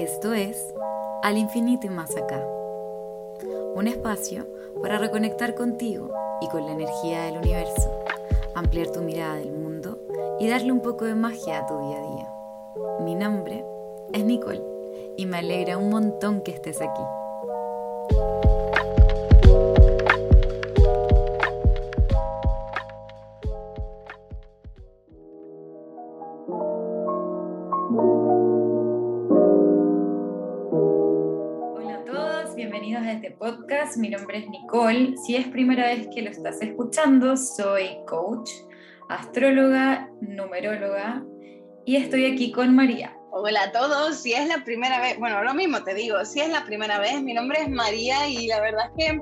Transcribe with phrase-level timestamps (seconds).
[0.00, 0.56] Esto es
[1.22, 2.42] Al infinito y más acá.
[3.74, 4.46] Un espacio
[4.80, 6.10] para reconectar contigo
[6.40, 7.90] y con la energía del universo,
[8.54, 9.98] ampliar tu mirada del mundo
[10.40, 12.32] y darle un poco de magia a tu día a día.
[13.04, 13.62] Mi nombre
[14.14, 14.62] es Nicole
[15.18, 17.02] y me alegra un montón que estés aquí.
[33.96, 35.16] Mi nombre es Nicole.
[35.16, 38.50] Si es primera vez que lo estás escuchando, soy coach,
[39.08, 41.24] astróloga, numeróloga
[41.84, 43.16] y estoy aquí con María.
[43.32, 46.50] Hola a todos, si es la primera vez, bueno, lo mismo te digo, si es
[46.50, 49.12] la primera vez, mi nombre es María y la verdad es que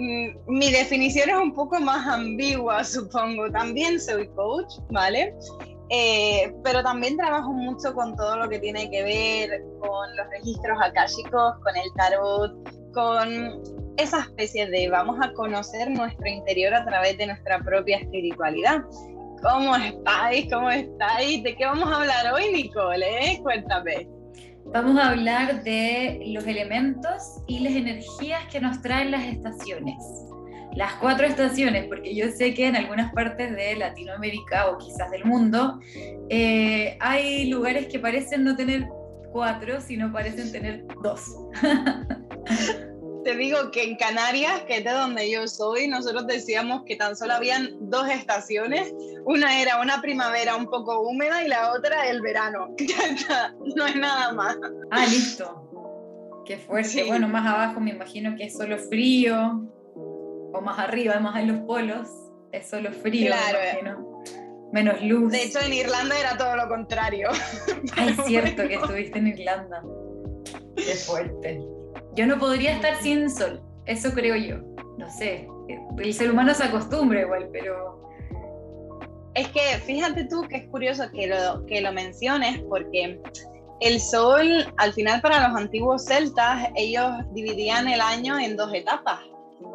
[0.00, 3.50] mm, mi definición es un poco más ambigua, supongo.
[3.50, 5.34] También soy coach, ¿vale?
[5.90, 10.78] Eh, pero también trabajo mucho con todo lo que tiene que ver con los registros
[10.82, 17.18] akáshicos, con el tarot, con esa especie de vamos a conocer nuestro interior a través
[17.18, 18.82] de nuestra propia espiritualidad.
[19.42, 20.52] ¿Cómo estáis?
[20.52, 21.42] ¿Cómo estáis?
[21.42, 23.06] ¿De qué vamos a hablar hoy, Nicole?
[23.06, 23.40] Eh?
[23.42, 24.08] Cuéntame.
[24.66, 29.96] Vamos a hablar de los elementos y las energías que nos traen las estaciones.
[30.74, 35.24] Las cuatro estaciones, porque yo sé que en algunas partes de Latinoamérica o quizás del
[35.24, 35.80] mundo
[36.28, 38.86] eh, hay lugares que parecen no tener
[39.32, 41.34] cuatro, sino parecen tener dos.
[43.28, 47.14] te digo que en Canarias, que es de donde yo soy, nosotros decíamos que tan
[47.14, 48.94] solo habían dos estaciones.
[49.26, 52.74] Una era una primavera un poco húmeda y la otra el verano.
[53.76, 54.56] no es nada más.
[54.90, 56.42] Ah, listo.
[56.46, 57.04] Qué fuerte.
[57.04, 59.68] Bueno, más abajo me imagino que es solo frío.
[59.94, 62.08] O más arriba, más en los polos,
[62.50, 63.26] es solo frío.
[63.26, 64.24] Claro.
[64.72, 65.32] Menos luz.
[65.32, 67.28] De hecho, en Irlanda era todo lo contrario.
[67.94, 69.82] Ay, es cierto que estuviste en Irlanda.
[70.76, 71.60] Qué fuerte.
[72.14, 74.56] Yo no podría estar sin sol, eso creo yo.
[74.98, 75.48] No sé,
[75.98, 77.98] el ser humano se acostumbra igual, pero...
[79.34, 83.20] Es que fíjate tú que es curioso que lo, que lo menciones porque
[83.80, 89.20] el sol, al final para los antiguos celtas, ellos dividían el año en dos etapas.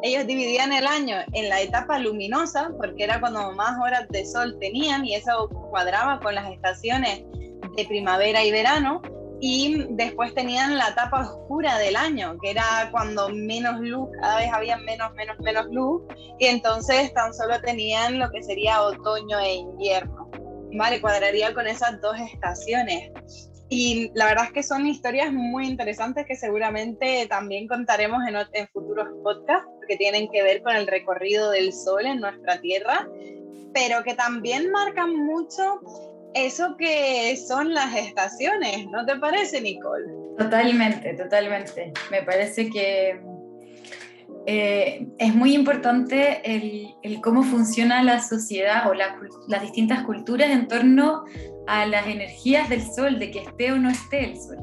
[0.02, 4.56] Ellos dividían el año en la etapa luminosa, porque era cuando más horas de sol
[4.60, 7.22] tenían y eso cuadraba con las estaciones
[7.76, 9.00] de primavera y verano,
[9.46, 14.50] y después tenían la etapa oscura del año, que era cuando menos luz, cada vez
[14.50, 16.02] había menos, menos, menos luz,
[16.38, 20.30] y entonces tan solo tenían lo que sería otoño e invierno.
[20.72, 23.12] Vale, cuadraría con esas dos estaciones.
[23.68, 28.68] Y la verdad es que son historias muy interesantes que seguramente también contaremos en, en
[28.68, 33.06] futuros podcasts, que tienen que ver con el recorrido del sol en nuestra Tierra,
[33.74, 35.82] pero que también marcan mucho
[36.34, 40.04] eso que son las estaciones, ¿no te parece, Nicole?
[40.38, 41.92] Totalmente, totalmente.
[42.10, 43.20] Me parece que
[44.46, 51.24] eh, es muy importante el, cómo funciona la sociedad o las distintas culturas en torno
[51.66, 54.58] a las energías del sol, de que esté o no esté el sol.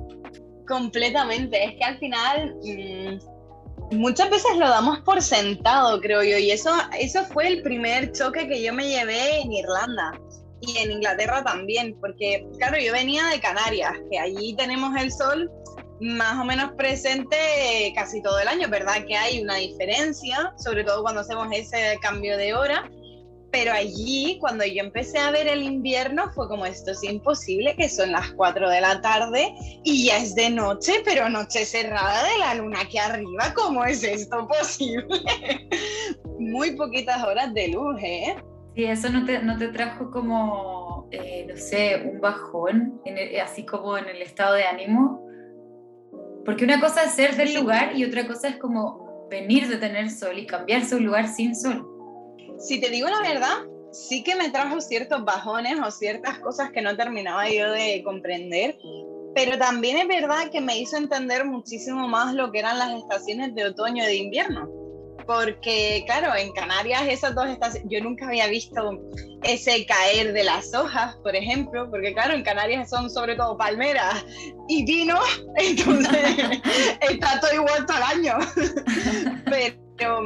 [0.67, 6.51] Completamente, es que al final mm, muchas veces lo damos por sentado, creo yo, y
[6.51, 10.13] eso, eso fue el primer choque que yo me llevé en Irlanda
[10.61, 15.51] y en Inglaterra también, porque claro, yo venía de Canarias, que allí tenemos el sol
[15.99, 17.35] más o menos presente
[17.95, 19.05] casi todo el año, ¿verdad?
[19.05, 22.89] Que hay una diferencia, sobre todo cuando hacemos ese cambio de hora,
[23.51, 27.89] pero allí cuando yo empecé a ver el invierno fue como esto es imposible, que
[27.89, 32.37] son las 4 de la tarde y ya es de noche, pero noche cerrada de
[32.39, 35.05] la luna aquí arriba, ¿cómo es esto posible?
[36.39, 38.35] Muy poquitas horas de luz, ¿eh?
[38.75, 43.01] Sí, eso no te, no te trajo como, eh, no sé, un bajón,
[43.43, 45.27] así como en el estado de ánimo.
[46.45, 50.09] Porque una cosa es ser del lugar y otra cosa es como venir de tener
[50.09, 51.85] sol y cambiarse un lugar sin sol.
[52.59, 53.57] Si te digo la verdad,
[53.91, 58.77] sí que me trajo ciertos bajones o ciertas cosas que no terminaba yo de comprender,
[59.35, 63.53] pero también es verdad que me hizo entender muchísimo más lo que eran las estaciones
[63.53, 64.80] de otoño y de invierno
[65.33, 68.99] porque claro, en Canarias esas dos estaciones, yo nunca había visto
[69.43, 74.25] ese caer de las hojas, por ejemplo, porque claro, en Canarias son sobre todo palmeras
[74.67, 75.17] y vino,
[75.55, 76.61] entonces
[77.09, 78.37] está todo igual todo el año.
[79.45, 80.21] Pero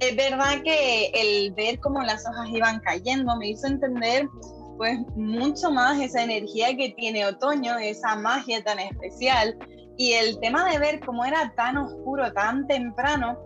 [0.00, 4.26] es verdad que el ver cómo las hojas iban cayendo me hizo entender
[4.78, 9.54] pues mucho más esa energía que tiene otoño, esa magia tan especial
[9.98, 13.38] y el tema de ver cómo era tan oscuro tan temprano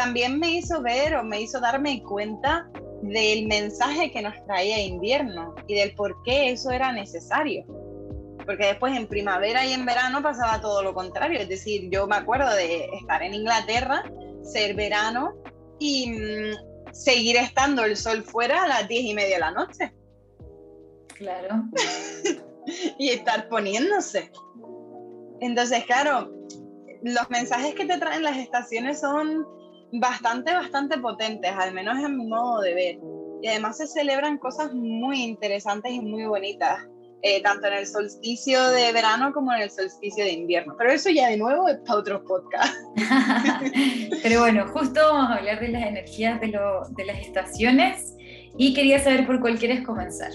[0.00, 2.70] también me hizo ver o me hizo darme cuenta
[3.02, 7.66] del mensaje que nos traía invierno y del por qué eso era necesario.
[8.46, 12.16] porque después en primavera y en verano pasaba todo lo contrario, es decir, yo me
[12.16, 14.02] acuerdo de estar en Inglaterra,
[14.42, 15.34] ser verano
[15.78, 19.92] y mm, seguir estando el sol fuera a las diez y media de la noche.
[21.14, 21.64] Claro.
[22.98, 24.32] y estar poniéndose.
[25.40, 26.32] Entonces, claro,
[27.02, 29.46] los mensajes que te traen las estaciones son
[29.92, 32.98] bastante, bastante potentes, al menos en mi modo de ver.
[33.42, 36.86] Y además se celebran cosas muy interesantes y muy bonitas,
[37.22, 40.74] eh, tanto en el solsticio de verano como en el solsticio de invierno.
[40.76, 42.74] Pero eso ya de nuevo es para otro podcast.
[44.22, 48.14] Pero bueno, justo vamos a hablar de las energías de, de las estaciones
[48.56, 50.30] y quería saber por cuál quieres comenzar.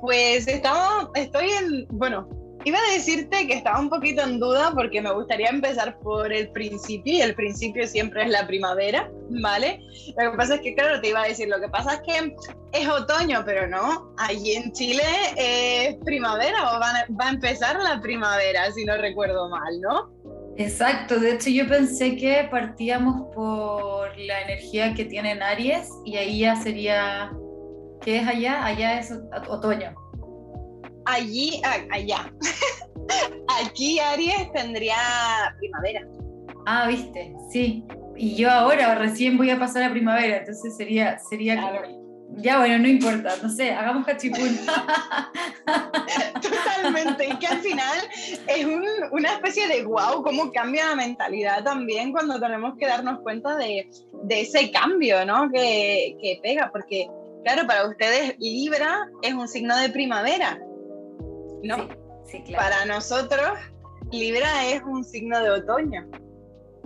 [0.00, 2.28] Pues estamos, estoy en, bueno,
[2.64, 6.48] Iba a decirte que estaba un poquito en duda porque me gustaría empezar por el
[6.52, 9.10] principio y el principio siempre es la primavera,
[9.42, 9.80] ¿vale?
[10.16, 12.36] Lo que pasa es que, claro, te iba a decir, lo que pasa es que
[12.72, 15.02] es otoño, pero no, allí en Chile
[15.36, 20.12] es primavera o va a, va a empezar la primavera, si no recuerdo mal, ¿no?
[20.56, 26.40] Exacto, de hecho yo pensé que partíamos por la energía que tienen Aries y ahí
[26.40, 27.32] ya sería,
[28.02, 28.64] ¿qué es allá?
[28.64, 29.12] Allá es
[29.48, 30.01] otoño
[31.06, 31.60] allí,
[31.90, 32.32] allá.
[33.64, 34.96] Aquí Aries tendría
[35.58, 36.06] primavera.
[36.66, 37.84] Ah, viste, sí.
[38.16, 41.82] Y yo ahora recién voy a pasar a primavera, entonces sería, sería
[42.36, 44.58] Ya bueno, no importa, no sé, hagamos cachipún.
[46.42, 47.98] Totalmente, y que al final
[48.46, 48.66] es
[49.10, 53.88] una especie de wow, cómo cambia la mentalidad también cuando tenemos que darnos cuenta de,
[54.28, 55.50] ese cambio, ¿no?
[55.50, 57.08] Que, que pega, porque
[57.44, 60.60] claro, para ustedes Libra es un signo de primavera,
[61.62, 61.88] ¿no?
[62.26, 62.64] Sí, claro.
[62.64, 63.58] Para nosotros,
[64.10, 66.06] Libra es un signo de otoño.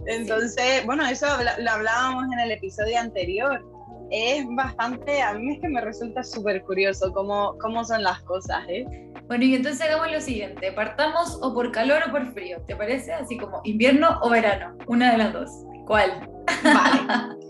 [0.07, 1.27] Entonces, bueno, eso
[1.59, 3.65] lo hablábamos en el episodio anterior.
[4.11, 8.65] Es bastante, a mí es que me resulta súper curioso cómo, cómo son las cosas,
[8.69, 8.87] ¿eh?
[9.27, 13.13] Bueno, y entonces hagamos lo siguiente, partamos o por calor o por frío, ¿te parece?
[13.13, 15.51] Así como invierno o verano, una de las dos.
[15.87, 16.29] ¿Cuál?
[16.63, 17.37] Vale.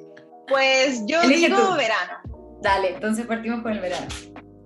[0.49, 2.61] Pues yo digo verano.
[2.62, 4.06] Dale, entonces partimos con el verano.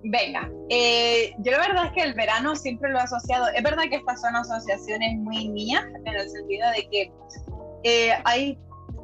[0.03, 3.83] Venga, eh, yo la verdad es que el verano siempre lo he asociado, es verdad
[3.89, 7.11] que estas son asociaciones muy mías, en el sentido de que
[7.83, 8.57] eh, hay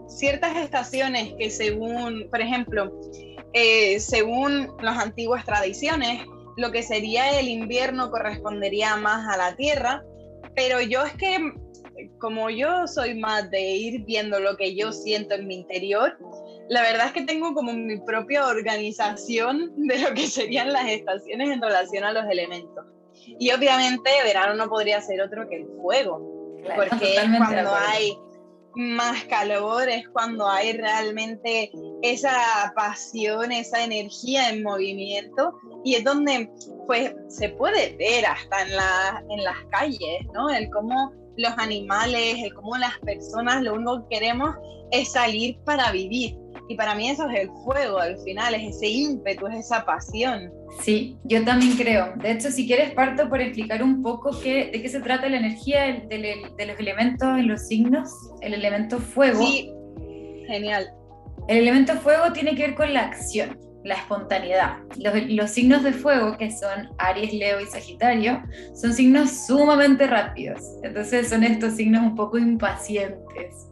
[0.07, 2.99] ciertas estaciones que según, por ejemplo,
[3.53, 6.25] eh, según las antiguas tradiciones,
[6.57, 10.03] lo que sería el invierno correspondería más a la tierra,
[10.55, 11.37] pero yo es que
[12.19, 16.17] como yo soy más de ir viendo lo que yo siento en mi interior,
[16.69, 21.49] la verdad es que tengo como mi propia organización de lo que serían las estaciones
[21.49, 22.85] en relación a los elementos.
[23.39, 26.19] Y obviamente verano no podría ser otro que el fuego,
[26.75, 28.17] porque es cuando hay
[28.75, 31.71] más calor, es cuando hay realmente
[32.03, 36.49] esa pasión, esa energía en movimiento y es donde
[36.85, 40.49] pues se puede ver hasta en, la, en las calles, ¿no?
[40.49, 44.55] El cómo los animales, el cómo las personas lo único que queremos
[44.91, 46.37] es salir para vivir
[46.67, 50.51] y para mí eso es el fuego al final, es ese ímpetu, es esa pasión.
[50.81, 52.13] Sí, yo también creo.
[52.17, 55.37] De hecho, si quieres, parto por explicar un poco qué, de qué se trata la
[55.37, 58.09] energía de, de los elementos en los signos.
[58.41, 59.45] El elemento fuego.
[59.45, 59.71] Sí,
[60.47, 60.89] genial.
[61.47, 64.77] El elemento fuego tiene que ver con la acción la espontaneidad.
[65.29, 68.43] Los, signos de fuego, que son Aries, Leo y Sagitario,
[68.75, 70.61] son signos sumamente rápidos.
[70.83, 73.69] Entonces son estos signos un poco impacientes.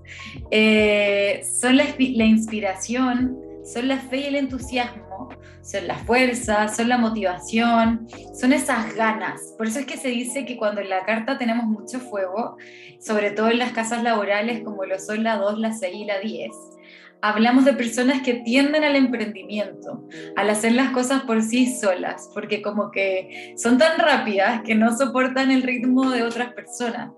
[0.52, 5.30] Eh, son la, la inspiración, son la fe y el entusiasmo,
[5.62, 8.08] son la fuerza, son la motivación,
[8.40, 9.54] son esas ganas.
[9.58, 12.58] Por eso es que se dice que cuando en la carta tenemos mucho fuego,
[13.00, 16.20] sobre todo en las casas laborales como lo son la 2, la 6 y la
[16.20, 16.52] 10,
[17.28, 22.62] hablamos de personas que tienden al emprendimiento, al hacer las cosas por sí solas, porque
[22.62, 27.12] como que son tan rápidas que no soportan el ritmo de otras personas.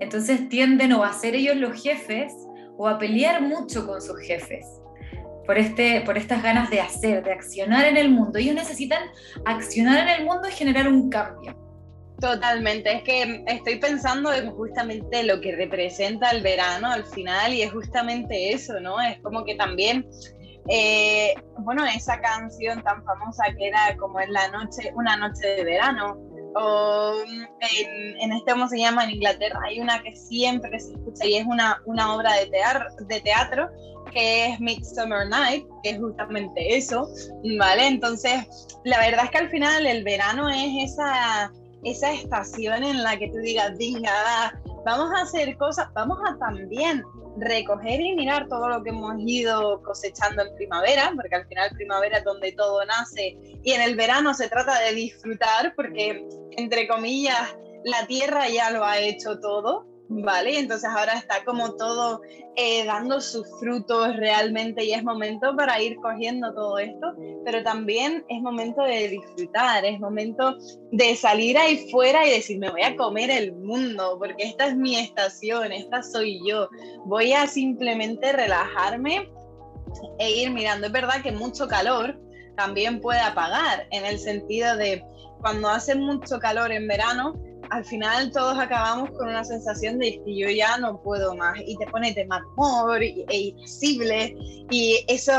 [0.00, 2.32] Entonces tienden a ser ellos los jefes
[2.76, 4.66] o a pelear mucho con sus jefes.
[5.46, 8.38] Por, este, por estas ganas de hacer, de accionar en el mundo.
[8.38, 9.02] Ellos necesitan
[9.44, 11.63] accionar en el mundo y generar un cambio.
[12.20, 17.62] Totalmente, es que estoy pensando en justamente lo que representa el verano al final y
[17.62, 19.00] es justamente eso, ¿no?
[19.00, 20.08] Es como que también,
[20.68, 25.64] eh, bueno, esa canción tan famosa que era como en la noche, una noche de
[25.64, 26.16] verano,
[26.54, 27.14] o
[28.20, 29.04] en, este, ¿cómo se llama?
[29.04, 32.48] En Inglaterra hay una que siempre se escucha y es una, una obra de
[33.06, 33.68] de teatro
[34.12, 37.08] que es Midsummer Night, que es justamente eso,
[37.58, 37.88] ¿vale?
[37.88, 38.46] Entonces,
[38.84, 41.52] la verdad es que al final el verano es esa
[41.84, 47.02] esa estación en la que tú digas, venga, vamos a hacer cosas, vamos a también
[47.36, 52.18] recoger y mirar todo lo que hemos ido cosechando en primavera, porque al final primavera
[52.18, 57.56] es donde todo nace y en el verano se trata de disfrutar porque, entre comillas,
[57.84, 59.86] la tierra ya lo ha hecho todo,
[60.22, 60.58] ¿vale?
[60.58, 62.20] Entonces ahora está como todo
[62.56, 68.24] eh, dando sus frutos realmente y es momento para ir cogiendo todo esto, pero también
[68.28, 70.56] es momento de disfrutar, es momento
[70.92, 74.76] de salir ahí fuera y decir, me voy a comer el mundo, porque esta es
[74.76, 76.68] mi estación, esta soy yo,
[77.06, 79.30] voy a simplemente relajarme
[80.18, 80.86] e ir mirando.
[80.86, 82.18] Es verdad que mucho calor
[82.56, 85.04] también puede apagar, en el sentido de
[85.40, 87.34] cuando hace mucho calor en verano,
[87.70, 91.58] al final todos acabamos con una sensación de que yo ya no puedo más.
[91.66, 94.34] Y te pone de mal humor e irascible.
[94.70, 95.32] Y eso,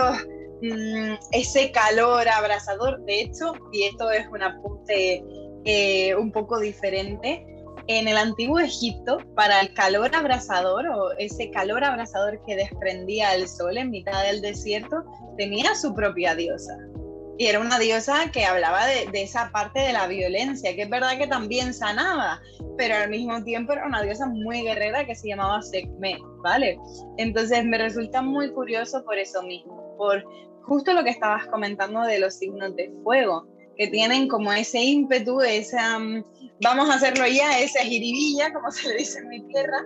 [0.61, 5.23] mm, ese calor abrasador, de hecho, y esto es un apunte
[5.65, 7.45] eh, un poco diferente,
[7.87, 13.47] en el antiguo Egipto, para el calor abrasador o ese calor abrasador que desprendía el
[13.47, 15.03] sol en mitad del desierto,
[15.37, 16.75] tenía su propia diosa.
[17.37, 21.17] Y era una diosa que hablaba de, esa parte de la violencia, que es verdad
[21.17, 22.41] que también sanaba,
[22.77, 26.79] pero al mismo tiempo era una diosa muy guerrera que se llamaba Sekhmet, ¿vale?
[27.17, 30.23] Entonces me resulta muy curioso por eso mismo, por
[30.63, 35.41] justo lo que estabas comentando de los signos de fuego, que tienen como ese ímpetu,
[35.41, 36.23] esa, mm,
[36.61, 39.83] vamos a hacerlo ya, esa jiribilla, como se le dice en mi tierra,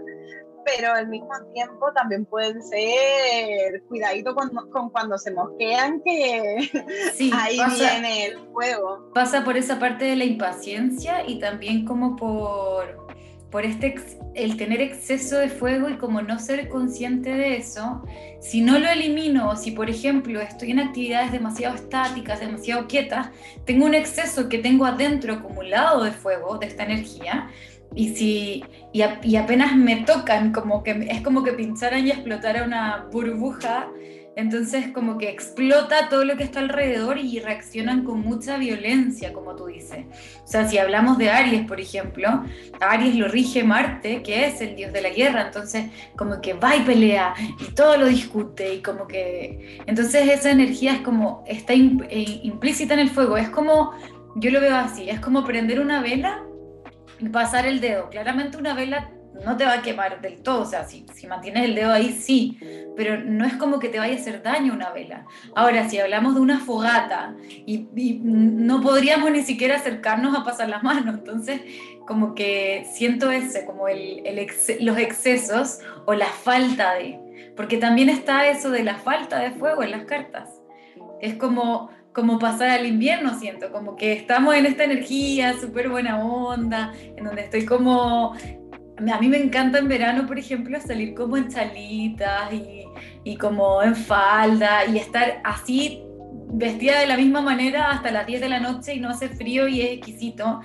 [0.76, 6.70] pero al mismo tiempo también pueden ser cuidadito con, con cuando se mosquean que
[7.34, 9.12] ahí viene el fuego.
[9.14, 13.08] Pasa por esa parte de la impaciencia y también como por,
[13.50, 13.96] por este
[14.36, 18.04] el tener exceso de fuego y como no ser consciente de eso,
[18.40, 23.30] si no lo elimino o si por ejemplo estoy en actividades demasiado estáticas, demasiado quietas,
[23.66, 27.50] tengo un exceso que tengo adentro acumulado de fuego, de esta energía,
[27.96, 33.08] y si y, apenas me tocan como que es como que pincharan y explotara una
[33.12, 33.88] burbuja
[34.36, 39.56] entonces como que explota todo lo que está alrededor y reaccionan con mucha violencia como
[39.56, 40.06] tú dices.
[40.44, 42.44] O sea si hablamos de Aries por ejemplo
[42.80, 46.76] Aries lo rige Marte que es el dios de la guerra entonces como que va
[46.76, 51.74] y pelea y todo lo discute y como que entonces esa energía es como está
[51.74, 53.36] eh, implícita en el fuego.
[53.36, 53.92] Es como
[54.36, 56.44] yo lo veo así es como prender una vela
[57.32, 58.10] pasar el dedo.
[58.10, 59.12] Claramente una vela
[59.46, 62.12] no te va a quemar del todo, o sea, si, si, mantienes el dedo ahí
[62.12, 62.58] sí,
[62.96, 65.26] pero no es como que te vaya a hacer daño una vela.
[65.56, 67.36] Ahora, si hablamos de una fogata
[67.66, 67.88] y,
[68.22, 71.62] no podríamos ni siquiera acercarnos a pasar las manos, entonces
[72.06, 74.24] como que siento ese, como el,
[74.82, 79.84] los excesos o la falta de, porque también está eso de la falta de fuego
[79.84, 80.50] en las cartas.
[81.22, 86.22] Es como como pasar al invierno, siento, como que estamos en esta energía súper buena
[86.22, 88.34] onda, en donde estoy como...
[88.34, 92.84] A mí me encanta en verano, por ejemplo, salir como en chalitas y,
[93.24, 96.04] y como en falda y estar así
[96.52, 99.70] vestida de la misma manera hasta las 10 de la noche y no hace frío
[99.70, 100.60] y es exquisito.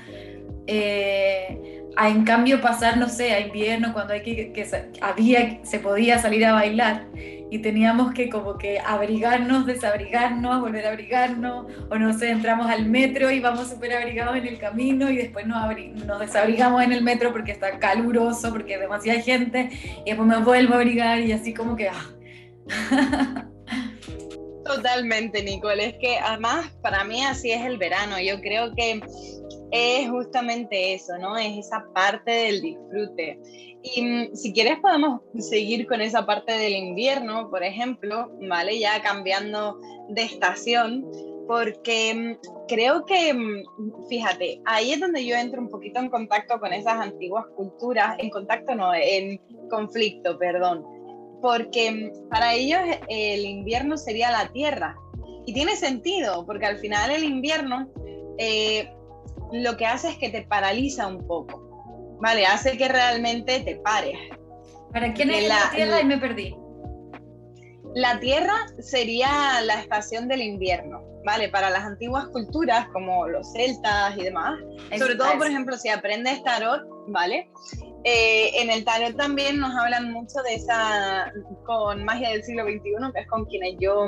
[0.67, 4.53] Eh, a, en cambio pasar, no sé, a invierno cuando hay que,
[5.01, 7.07] había, se podía salir a bailar
[7.51, 12.87] y teníamos que como que abrigarnos, desabrigarnos, volver a abrigarnos, o no sé, entramos al
[12.87, 15.61] metro y vamos súper abrigados en el camino y después nos,
[16.07, 19.71] nos desabrigamos en el metro porque está caluroso, porque hay demasiada gente,
[20.05, 21.89] y después me vuelvo a abrigar y así como que...
[21.89, 23.45] Ah.
[24.65, 25.91] Totalmente, Nicole.
[25.91, 28.19] Es que además para mí así es el verano.
[28.21, 29.01] Yo creo que
[29.75, 31.37] es justamente eso, ¿no?
[31.37, 33.40] Es esa parte del disfrute.
[33.83, 38.78] Y mm, si quieres podemos seguir con esa parte del invierno, por ejemplo, ¿vale?
[38.78, 41.04] Ya cambiando de estación,
[41.49, 46.61] porque mm, creo que, mm, fíjate, ahí es donde yo entro un poquito en contacto
[46.61, 50.87] con esas antiguas culturas, en contacto no, en conflicto, perdón,
[51.43, 52.78] porque para ellos
[53.09, 54.97] el invierno sería la tierra.
[55.47, 57.90] Y tiene sentido, porque al final el invierno
[58.38, 58.88] eh,
[59.53, 62.47] lo que hace es que te paraliza un poco, ¿vale?
[62.47, 64.17] Hace que realmente te pares.
[64.93, 66.01] ¿Para quién es la, Tierra?
[66.01, 66.57] Y me perdí.
[67.95, 71.49] La Tierra sería la estación del invierno, ¿vale?
[71.49, 74.59] Para las antiguas culturas, como los celtas y demás,
[74.99, 77.51] sobre todo, por ejemplo, si aprendes tarot, ¿vale?
[78.05, 81.33] Eh, en el tarot también nos hablan mucho de esa,
[81.65, 84.07] con magia del siglo XXI, que es con quienes yo,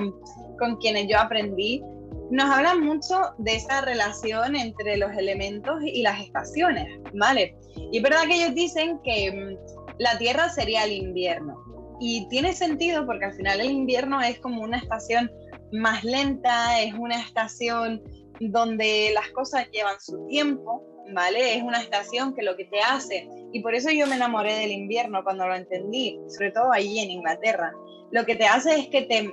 [0.58, 1.82] con quienes yo aprendí,
[2.30, 7.56] nos hablan mucho de esa relación entre los elementos y las estaciones, ¿vale?
[7.92, 11.62] Y es verdad que ellos dicen que mm, la Tierra sería el invierno.
[11.98, 15.30] Y tiene sentido porque al final el invierno es como una estación
[15.72, 18.02] más lenta, es una estación
[18.40, 21.56] donde las cosas llevan su tiempo, ¿vale?
[21.56, 24.72] Es una estación que lo que te hace, y por eso yo me enamoré del
[24.72, 27.72] invierno cuando lo entendí, sobre todo allí en Inglaterra,
[28.10, 29.32] lo que te hace es que te,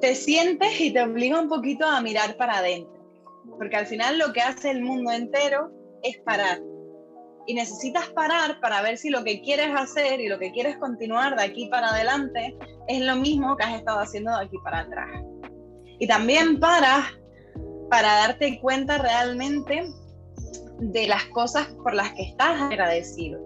[0.00, 3.00] te sientes y te obliga un poquito a mirar para adentro.
[3.58, 5.70] Porque al final lo que hace el mundo entero
[6.02, 6.60] es parar.
[7.46, 11.36] y necesitas parar para ver si lo que quieres hacer y lo que quieres continuar
[11.36, 15.08] de aquí para adelante es lo mismo que has estado haciendo de aquí para atrás.
[15.98, 17.06] Y también paras
[17.88, 19.84] para darte cuenta realmente
[20.78, 23.40] de las cosas por las que estás agradecido.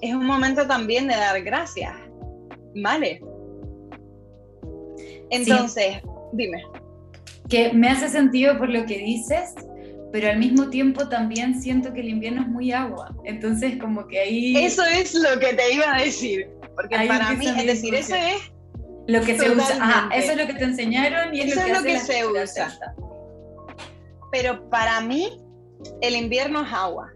[0.00, 1.94] Es un momento también de dar gracias,
[2.76, 3.20] ¿vale?
[5.30, 5.98] Entonces,
[6.32, 6.62] dime.
[7.48, 9.54] Que me hace sentido por lo que dices,
[10.12, 13.14] pero al mismo tiempo también siento que el invierno es muy agua.
[13.24, 14.56] Entonces, como que ahí.
[14.56, 16.50] Eso es lo que te iba a decir.
[16.74, 18.52] Porque para mí, es decir, eso es.
[19.06, 20.10] Lo que se usa.
[20.14, 22.78] eso es lo que te enseñaron y es lo que, es lo que se usa.
[24.30, 25.40] Pero para mí,
[26.02, 27.10] el invierno es agua.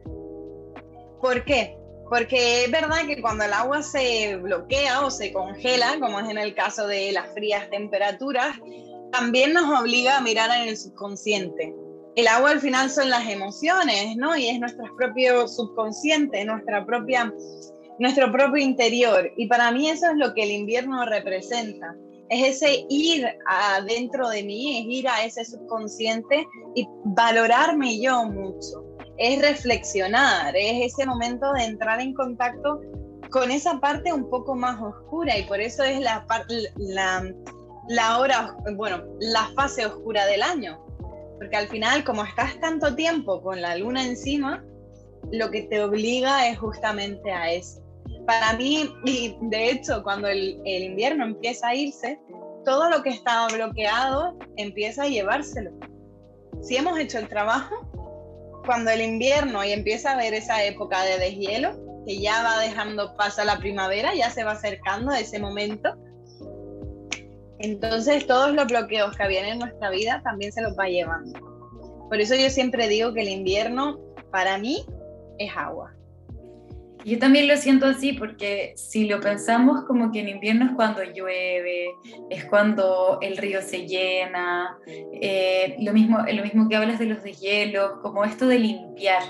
[1.20, 1.76] ¿Por qué?
[2.12, 6.36] Porque es verdad que cuando el agua se bloquea o se congela, como es en
[6.36, 8.54] el caso de las frías temperaturas,
[9.12, 11.74] también nos obliga a mirar en el subconsciente.
[12.14, 14.36] El agua al final son las emociones, ¿no?
[14.36, 17.32] Y es nuestro propio subconsciente, nuestra propia,
[17.98, 19.32] nuestro propio interior.
[19.38, 21.96] Y para mí eso es lo que el invierno representa.
[22.28, 28.84] Es ese ir adentro de mí, es ir a ese subconsciente y valorarme yo mucho.
[29.18, 32.80] Es reflexionar, es ese momento de entrar en contacto
[33.30, 36.24] con esa parte un poco más oscura y por eso es la,
[38.18, 40.78] hora, bueno, la fase oscura del año.
[41.38, 44.64] Porque al final, como estás tanto tiempo con la luna encima,
[45.30, 47.80] lo que te obliga es justamente a eso.
[48.26, 52.20] Para mí, y de hecho, cuando el invierno empieza a irse,
[52.64, 55.72] todo lo que estaba bloqueado empieza a llevárselo
[56.62, 57.86] si hemos hecho el trabajo,
[58.62, 63.14] cuando el invierno y empieza a ver esa época de deshielo, que ya va dejando
[63.16, 65.96] pasar la primavera, ya se va acercando a ese momento,
[67.58, 71.38] entonces todos los bloqueos que habían en nuestra vida también se los va llevando.
[72.08, 74.00] Por eso yo siempre digo que el invierno
[74.30, 74.84] para mí
[75.38, 75.94] es agua.
[77.04, 81.02] Yo también lo siento así porque si lo pensamos como que en invierno es cuando
[81.02, 81.90] llueve,
[82.30, 87.22] es cuando el río se llena, eh, lo, mismo, lo mismo que hablas de los
[87.22, 89.22] deshielos, como esto de limpiar,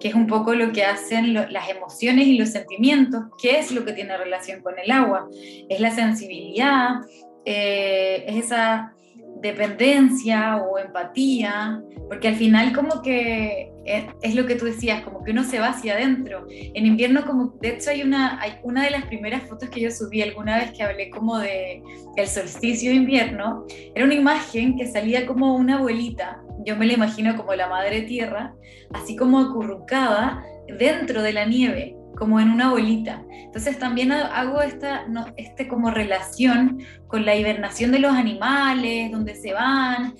[0.00, 3.84] que es un poco lo que hacen las emociones y los sentimientos, ¿qué es lo
[3.84, 5.28] que tiene relación con el agua?
[5.68, 7.00] Es la sensibilidad,
[7.44, 8.94] eh, es esa
[9.40, 15.30] dependencia o empatía, porque al final como que es, lo que tú decías, como que
[15.30, 16.46] uno se va hacia adentro.
[16.48, 19.90] En invierno como, de hecho hay una, hay una de las primeras fotos que yo
[19.90, 21.82] subí alguna vez que hablé como de
[22.16, 26.94] el solsticio de invierno, era una imagen que salía como una abuelita, yo me la
[26.94, 28.54] imagino como la madre tierra,
[28.92, 30.42] así como acurrucada
[30.78, 33.22] dentro de la nieve como en una bolita.
[33.30, 39.34] Entonces también hago esta no, este como relación con la hibernación de los animales, donde
[39.34, 40.14] se van,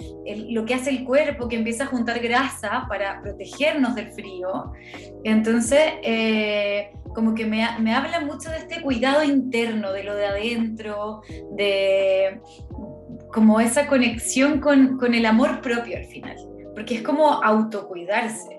[0.49, 4.73] lo que hace el cuerpo, que empieza a juntar grasa para protegernos del frío.
[5.25, 10.27] Entonces, eh, como que me, me, habla mucho de este cuidado interno, de lo de
[10.27, 11.23] adentro,
[11.57, 12.41] de
[13.33, 16.37] como esa conexión con, con el amor propio al final,
[16.75, 18.59] porque es como autocuidarse.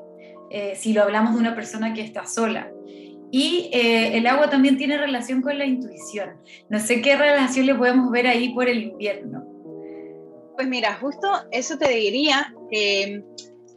[0.52, 2.72] Eh, si lo hablamos de una persona que está sola.
[3.32, 6.38] Y eh, el agua también tiene relación con la intuición.
[6.70, 9.44] No sé qué relación le podemos ver ahí por el invierno.
[10.56, 13.24] Pues mira, justo eso te diría que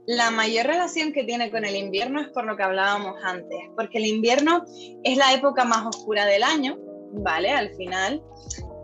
[0.07, 3.99] la mayor relación que tiene con el invierno es por lo que hablábamos antes, porque
[3.99, 4.65] el invierno
[5.05, 6.77] es la época más oscura del año,
[7.13, 7.51] ¿vale?
[7.51, 8.23] Al final.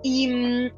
[0.02, 0.70] Y mm,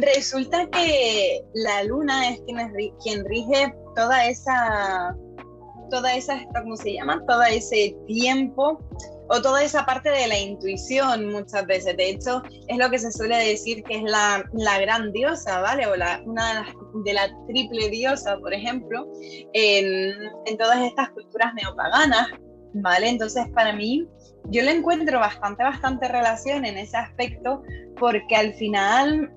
[0.00, 2.58] resulta que la luna es quien,
[3.02, 5.14] quien rige toda esa
[5.90, 7.22] toda esa, ¿cómo se llama?
[7.26, 8.80] Todo ese tiempo
[9.28, 11.96] o toda esa parte de la intuición muchas veces.
[11.96, 15.86] De hecho, es lo que se suele decir que es la, la gran diosa, ¿vale?
[15.86, 19.08] O la, una de, las, de la triple diosa, por ejemplo,
[19.52, 20.14] en,
[20.46, 22.28] en todas estas culturas neopaganas,
[22.74, 23.08] ¿vale?
[23.08, 24.06] Entonces, para mí,
[24.44, 27.62] yo le encuentro bastante, bastante relación en ese aspecto
[27.98, 29.32] porque al final,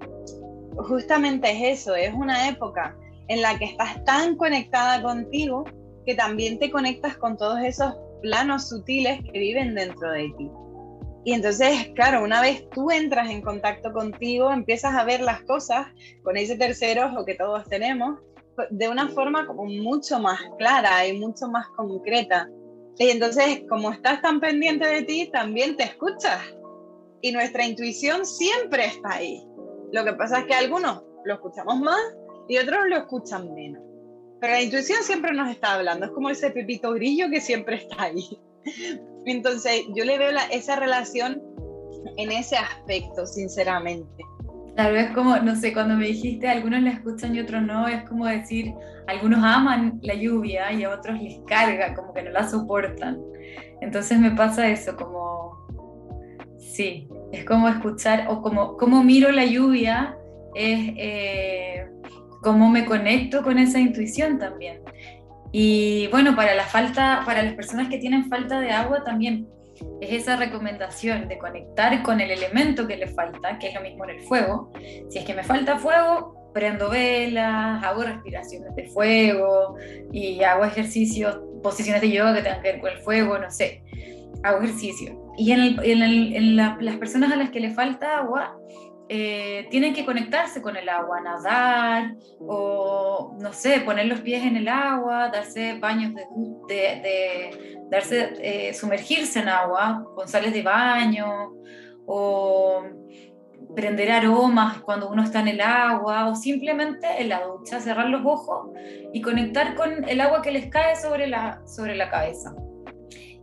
[0.77, 2.95] justamente es eso, es una época
[3.27, 5.63] en la que estás tan conectada contigo
[6.10, 7.93] que también te conectas con todos esos
[8.24, 10.50] planos sutiles que viven dentro de ti.
[11.24, 15.86] Y entonces, claro, una vez tú entras en contacto contigo, empiezas a ver las cosas
[16.24, 18.17] con ese tercer ojo que todos tenemos
[18.72, 22.50] de una forma como mucho más clara y mucho más concreta.
[22.98, 26.41] Y entonces, como estás tan pendiente de ti, también te escuchas.
[27.22, 29.45] Y nuestra intuición siempre está ahí.
[29.91, 32.02] Lo que pasa es que algunos lo escuchamos más
[32.48, 33.88] y otros lo escuchan menos.
[34.39, 38.04] Pero la intuición siempre nos está hablando, es como ese pepito grillo que siempre está
[38.04, 38.39] ahí.
[39.25, 41.41] Entonces, yo le veo esa relación
[42.17, 44.23] en ese aspecto, sinceramente.
[44.75, 48.08] Tal vez como, no sé, cuando me dijiste, algunos la escuchan y otros no, es
[48.08, 48.73] como decir,
[49.08, 53.19] algunos aman la lluvia y a otros les carga, como que no la soportan.
[53.82, 55.67] Entonces me pasa eso, como,
[56.58, 60.17] sí, es como escuchar, o como, como miro la lluvia,
[60.56, 61.68] es eh,
[62.41, 64.82] cómo me conecto con esa intuición también.
[65.52, 69.47] Y bueno, para la falta, para las personas que tienen falta de agua también
[70.02, 74.04] es esa recomendación de conectar con el elemento que le falta, que es lo mismo
[74.06, 74.71] en el fuego.
[75.10, 79.75] Si es que me falta fuego, prendo velas, hago respiraciones de fuego
[80.12, 83.84] y hago ejercicios, posiciones de yoga que tengan que ver con el fuego, no sé,
[84.43, 85.34] hago ejercicio.
[85.38, 88.58] Y en, las personas a las que le falta agua,
[89.12, 94.56] eh, tienen que conectarse con el agua, nadar o, no sé, poner los pies en
[94.56, 96.13] el agua, darse baños
[96.67, 101.54] de, darse, eh, sumergirse en agua con sales de baño
[102.06, 102.84] o
[103.76, 108.24] prender aromas cuando uno está en el agua o simplemente en la ducha, cerrar los
[108.24, 108.69] ojos
[109.12, 112.54] y conectar con el agua que les cae sobre la, sobre la cabeza.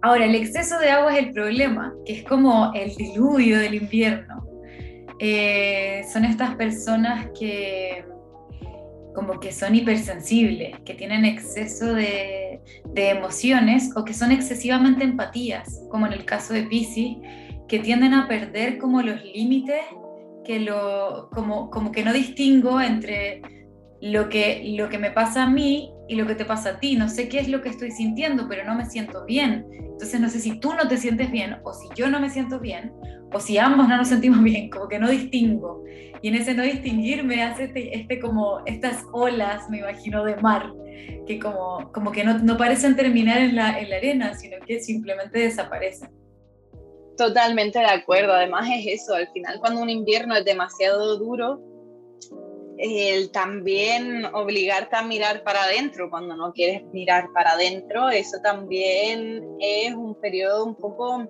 [0.02, 4.46] Ahora, el exceso de agua es el problema, que es como el diluvio del invierno.
[5.18, 8.04] Eh, son estas personas que
[9.14, 12.60] como que son hipersensibles, que tienen exceso de,
[12.94, 17.16] emociones o que son excesivamente empatías, como en el caso de Pisces,
[17.66, 19.80] que tienden a perder como los límites,
[20.44, 23.40] que lo, como, como que no distingo entre
[24.10, 26.96] lo que, lo que me pasa a mí y lo que te pasa a ti.
[26.96, 29.66] No sé qué es lo que estoy sintiendo, pero no me siento bien.
[29.72, 32.60] Entonces no sé si tú no te sientes bien o si yo no me siento
[32.60, 32.92] bien
[33.32, 35.82] o si ambos no nos sentimos bien, como que no distingo.
[36.22, 40.36] Y en ese no distinguir me hace este, este como estas olas, me imagino, de
[40.36, 40.72] mar,
[41.26, 44.80] que como, como que no, no parecen terminar en la, en la arena, sino que
[44.80, 46.10] simplemente desaparecen.
[47.16, 51.60] Totalmente de acuerdo, además es eso, al final cuando un invierno es demasiado duro,
[52.78, 59.42] el también obligarte a mirar para adentro cuando no quieres mirar para adentro, eso también
[59.60, 61.26] es un periodo un poco,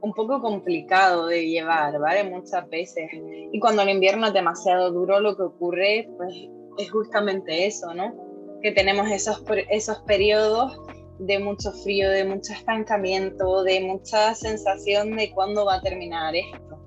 [0.00, 2.24] un poco complicado de llevar, ¿vale?
[2.24, 3.10] Muchas veces.
[3.52, 6.34] Y cuando el invierno es demasiado duro, lo que ocurre pues,
[6.78, 8.14] es justamente eso, ¿no?
[8.62, 10.78] Que tenemos esos, esos periodos
[11.18, 16.78] de mucho frío, de mucho estancamiento, de mucha sensación de cuándo va a terminar esto.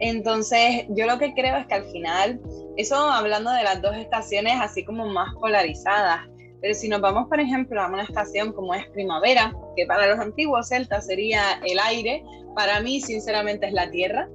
[0.00, 2.40] Entonces, yo lo que creo es que al final
[2.76, 6.20] eso hablando de las dos estaciones así como más polarizadas.
[6.60, 10.18] Pero si nos vamos, por ejemplo, a una estación como es primavera, que para los
[10.18, 14.28] antiguos celtas sería el aire, para mí sinceramente es la tierra,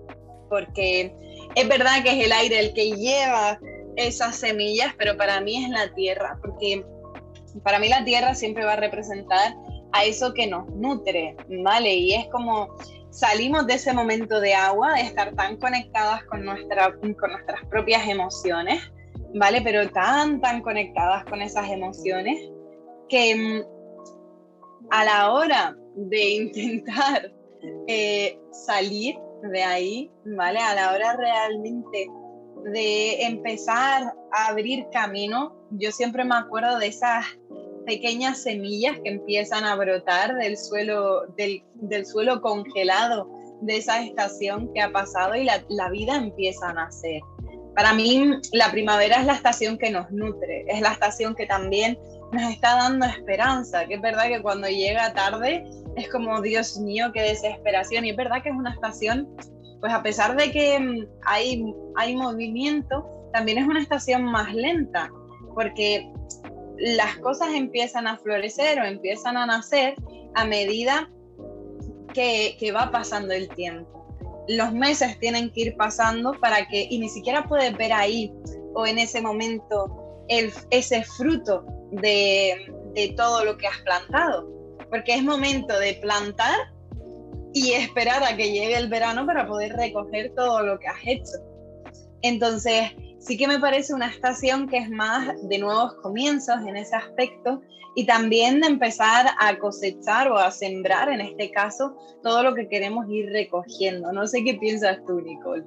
[0.47, 1.13] porque
[1.55, 3.59] es verdad que es el aire el que lleva
[3.95, 6.85] esas semillas, pero para mí es la tierra, porque
[7.63, 9.55] para mí la tierra siempre va a representar
[9.91, 11.95] a eso que nos nutre, ¿vale?
[11.95, 12.69] Y es como
[13.11, 18.07] salimos de ese momento de agua, de estar tan conectadas con, nuestra, con nuestras propias
[18.07, 18.81] emociones,
[19.33, 19.61] ¿vale?
[19.61, 22.37] Pero tan, tan conectadas con esas emociones
[23.07, 27.31] que mm, a la hora de intentar
[27.87, 30.59] eh, salir de ahí, ¿vale?
[30.59, 32.07] A la hora realmente
[32.65, 37.25] de empezar a abrir camino, yo siempre me acuerdo de esas
[37.89, 43.27] pequeñas semillas que empiezan a brotar del suelo, del, suelo congelado
[43.61, 47.19] de esa estación que ha pasado y la, la, vida empieza a nacer.
[47.75, 51.97] Para mí, la primavera es la estación que nos nutre, es la estación que también
[52.31, 55.63] nos está dando esperanza, que es verdad que cuando llega tarde
[55.95, 58.05] es como, Dios mío, qué desesperación.
[58.05, 59.27] Y es verdad que es una estación,
[59.79, 65.09] pues a pesar de que mm, hay, hay movimiento, también es una estación más lenta,
[65.55, 66.07] porque
[66.79, 69.95] las cosas empiezan a florecer o empiezan a nacer
[70.35, 71.09] a medida
[72.13, 74.05] que, va pasando el tiempo.
[74.47, 78.33] Los meses tienen que ir pasando para que, y ni siquiera puedes ver ahí
[78.73, 84.49] o en ese momento el, ese fruto de, de todo lo que has plantado,
[84.89, 86.57] porque es momento de plantar
[87.53, 91.37] y esperar a que llegue el verano para poder recoger todo lo que has hecho.
[92.21, 96.95] Entonces, sí que me parece una estación que es más de nuevos comienzos en ese
[96.95, 97.61] aspecto
[97.95, 102.67] y también de empezar a cosechar o a sembrar, en este caso, todo lo que
[102.67, 104.11] queremos ir recogiendo.
[104.11, 105.63] No sé qué piensas tú, Nicole.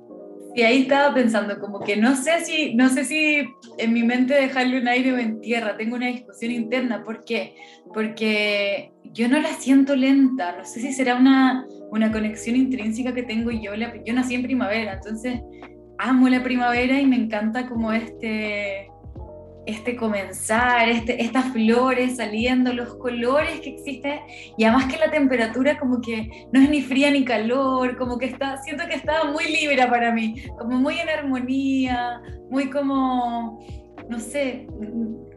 [0.54, 4.34] Y ahí estaba pensando, como que no sé si, no sé si en mi mente
[4.34, 7.02] dejarle un aire o en tierra, tengo una discusión interna.
[7.02, 7.56] ¿Por qué?
[7.92, 13.22] Porque yo no la siento lenta, no sé si será una, una conexión intrínseca que
[13.22, 13.72] tengo yo.
[13.74, 15.40] Yo nací en primavera, entonces
[15.98, 18.90] amo la primavera y me encanta como este,
[19.66, 24.20] este comenzar, este, estas flores saliendo, los colores que existen,
[24.56, 28.26] y además que la temperatura como que no es ni fría ni calor, como que
[28.26, 33.64] está, siento que estaba muy libre para mí, como muy en armonía, muy como,
[34.08, 34.66] no sé,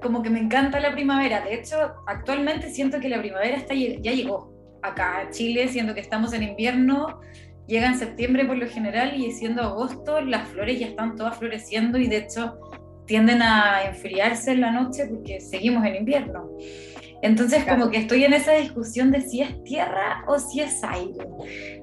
[0.02, 1.42] como que me encanta la primavera.
[1.42, 6.02] De hecho, actualmente siento que la primavera está, ya llegó acá a Chile, siendo que
[6.02, 7.20] estamos en invierno,
[7.68, 11.98] llega en septiembre por lo general y siendo agosto las flores ya están todas floreciendo
[11.98, 12.60] y de hecho
[13.06, 16.50] tienden a enfriarse en la noche porque seguimos en invierno.
[17.22, 21.28] Entonces como que estoy en esa discusión de si es tierra o si es aire.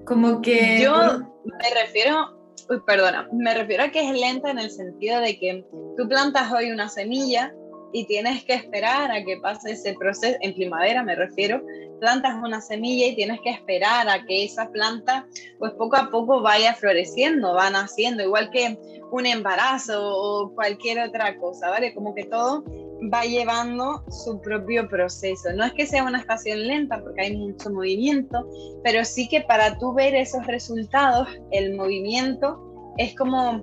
[0.04, 0.80] Como que...
[0.82, 5.38] Yo me refiero, uy, perdona, me refiero a que es lenta en el sentido de
[5.38, 5.64] que
[5.96, 7.52] tú plantas hoy una semilla
[7.92, 11.62] y tienes que esperar a que pase ese proceso, en primavera me refiero,
[12.00, 15.26] plantas una semilla y tienes que esperar a que esa planta
[15.58, 18.78] pues poco a poco vaya floreciendo, va naciendo, igual que
[19.10, 21.94] un embarazo o cualquier otra cosa, ¿vale?
[21.94, 22.64] Como que todo
[23.12, 25.52] va llevando su propio proceso.
[25.54, 28.48] No es que sea una estación lenta porque hay mucho movimiento,
[28.82, 32.58] pero sí que para tú ver esos resultados, el movimiento
[32.96, 33.62] es como,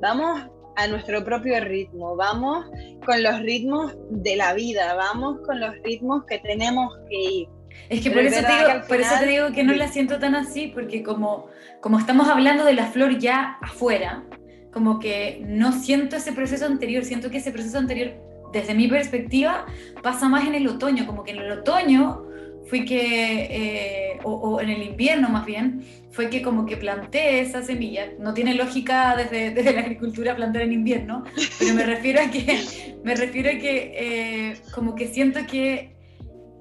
[0.00, 2.66] vamos a nuestro propio ritmo, vamos
[3.04, 7.48] con los ritmos de la vida, vamos con los ritmos que tenemos que ir.
[7.88, 10.34] Es que por eso, te digo, por eso te digo que no la siento tan
[10.34, 11.48] así, porque como,
[11.80, 14.24] como estamos hablando de la flor ya afuera,
[14.72, 18.14] como que no siento ese proceso anterior, siento que ese proceso anterior,
[18.52, 19.66] desde mi perspectiva,
[20.02, 22.22] pasa más en el otoño, como que en el otoño
[22.66, 25.84] fui que, eh, o, en el invierno más bien,
[26.16, 28.10] fue que como que planté esa semilla.
[28.18, 31.24] No tiene lógica desde, desde la agricultura plantar en invierno,
[31.58, 35.94] pero me refiero a que, me refiero a que eh, como que siento que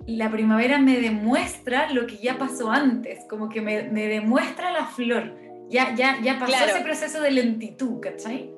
[0.06, 4.86] la primavera me demuestra lo que ya pasó antes, como que me, me demuestra la
[4.86, 5.34] flor.
[5.70, 8.54] Ya, ya, ya pasó ese proceso de lentitud, ¿cachai?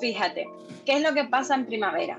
[0.00, 0.46] Fíjate,
[0.84, 2.18] ¿qué es lo que pasa en primavera?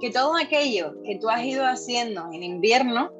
[0.00, 3.10] Que todo aquello que tú has ido haciendo en invierno,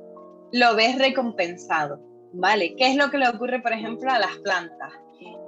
[0.50, 2.00] lo ves recompensado,
[2.34, 2.74] ¿vale?
[2.76, 4.92] ¿Qué es lo que le ocurre, por ejemplo, a las plantas?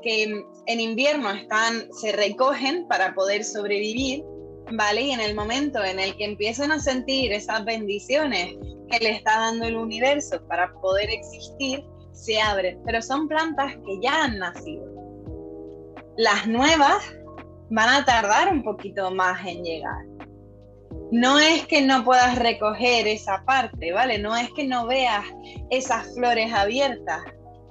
[0.02, 4.24] Que en invierno están, se recogen para poder sobrevivir,
[4.72, 5.02] ¿vale?
[5.02, 8.54] Y en el momento en el que empiezan a sentir esas bendiciones
[8.90, 12.80] que le está dando el universo para poder existir, se abren.
[12.84, 14.86] Pero son plantas que ya han nacido.
[16.16, 17.02] Las nuevas
[17.68, 20.15] van a tardar un poquito más en llegar
[21.12, 24.18] no es que no puedas recoger esa parte, ¿vale?
[24.18, 25.24] No es que no veas
[25.70, 27.22] esas flores abiertas,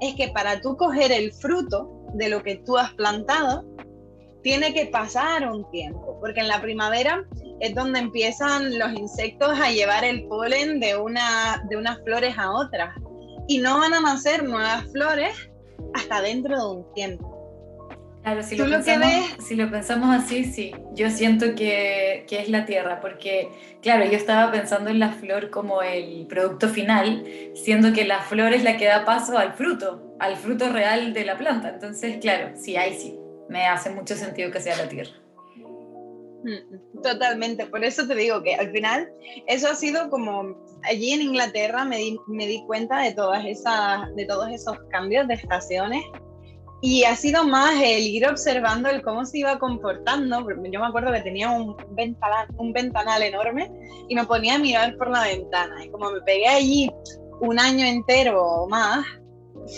[0.02, 3.66] es que para tú coger el fruto de lo que tú has plantado,
[4.42, 7.26] tiene que pasar un tiempo, porque en la primavera
[7.60, 12.52] es donde empiezan los insectos a llevar el polen de, una, de unas flores a
[12.52, 12.96] otras
[13.48, 15.36] y no van a nacer nuevas flores
[15.94, 17.35] hasta dentro de un tiempo.
[18.26, 20.72] Claro, si lo, pensamos, si lo pensamos así, sí.
[20.96, 23.50] Yo siento que, que, es la tierra, porque,
[23.84, 28.54] claro, yo estaba pensando en la flor como el producto final, siendo que la flor
[28.54, 31.70] es la que da paso al fruto, al fruto real de la planta.
[31.70, 33.16] Entonces, claro, sí, ahí sí,
[33.48, 35.12] me hace mucho sentido que sea la tierra.
[36.46, 39.08] Mm, totalmente, por eso te digo que al final
[39.46, 44.14] eso ha sido como allí en Inglaterra me di, me di cuenta de todas esas
[44.16, 46.04] de todos esos cambios de estaciones
[46.86, 50.48] y ha sido más el ir observando el cómo se iba comportando.
[50.72, 53.72] Yo me acuerdo que tenía un ventanal, un ventanal enorme
[54.08, 55.84] y me ponía a mirar por la ventana.
[55.84, 56.92] Y como me pegué allí
[57.42, 59.04] un año entero o más,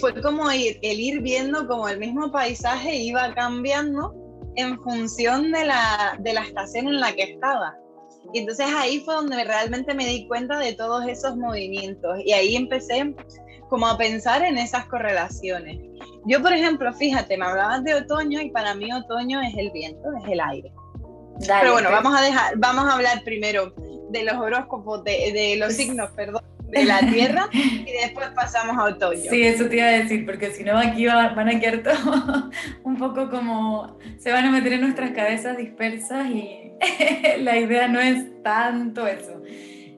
[0.01, 4.13] fue como ir, el ir viendo como el mismo paisaje iba cambiando
[4.57, 7.73] en función de la, de la estación en la que estaba.
[8.33, 12.19] Y entonces ahí fue donde realmente me di cuenta de todos esos movimientos.
[12.25, 13.15] Y ahí empecé
[13.67, 15.79] como a pensar en esas correlaciones.
[16.25, 20.09] Yo, por ejemplo, fíjate, me hablabas de otoño y para mí otoño es el viento,
[20.23, 20.71] es el aire.
[21.47, 23.73] pero bueno, vamos a dejar, vamos a hablar primero
[24.09, 28.77] de los horóscopos, de, de los pues signos, perdón, de la Tierra y después pasamos
[28.77, 29.29] a otoño.
[29.29, 32.49] Sí, eso te iba a decir, porque si no aquí van a quedar todo
[32.83, 36.71] un poco como, se van a meter en nuestras cabezas dispersas y
[37.39, 39.41] la idea no es tanto eso.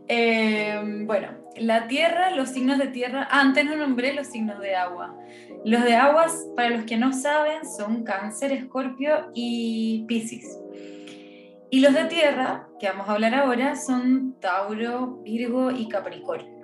[0.08, 1.28] Eh, bueno,
[1.60, 5.16] la tierra, los signos de tierra, ah, antes no nombré los signos de agua.
[5.66, 10.58] Los de aguas, para los que no saben, son cáncer, escorpio y piscis.
[11.70, 16.60] Y los de tierra, que vamos a hablar ahora, son Tauro, Virgo y Capricornio.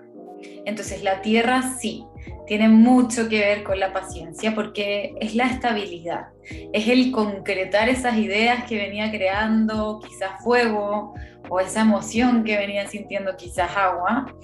[0.66, 2.06] Entonces la tierra sí,
[2.48, 6.28] tiene mucho que ver con la paciencia porque es la estabilidad,
[6.74, 11.14] es el concretar esas ideas que venía creando quizás fuego
[11.50, 14.36] o esa emoción que venía sintiendo quizás agua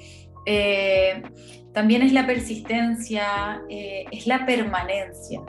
[0.45, 1.21] eh,
[1.73, 5.41] también es la persistencia, eh, es la permanencia.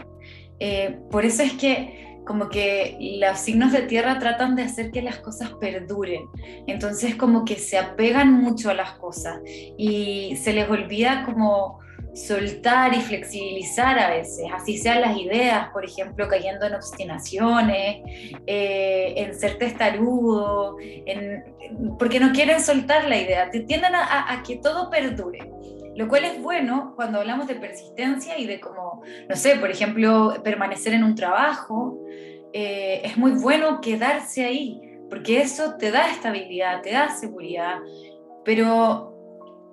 [0.58, 5.02] Eh, por eso es que como que los signos de tierra tratan de hacer que
[5.02, 6.22] las cosas perduren.
[6.68, 11.80] Entonces como que se apegan mucho a las cosas y se les olvida como
[12.14, 18.02] soltar y flexibilizar a veces, así sean las ideas, por ejemplo, cayendo en obstinaciones,
[18.46, 21.44] eh, en ser testarudo, en,
[21.98, 25.50] porque no quieren soltar la idea, tienden a, que todo perdure.
[25.94, 30.34] Lo cual es bueno cuando hablamos de persistencia y de como, no sé, por ejemplo,
[30.42, 31.98] permanecer en un trabajo.
[32.54, 37.78] Eh, es muy bueno quedarse ahí, porque eso te da estabilidad, te da seguridad,
[38.44, 39.11] pero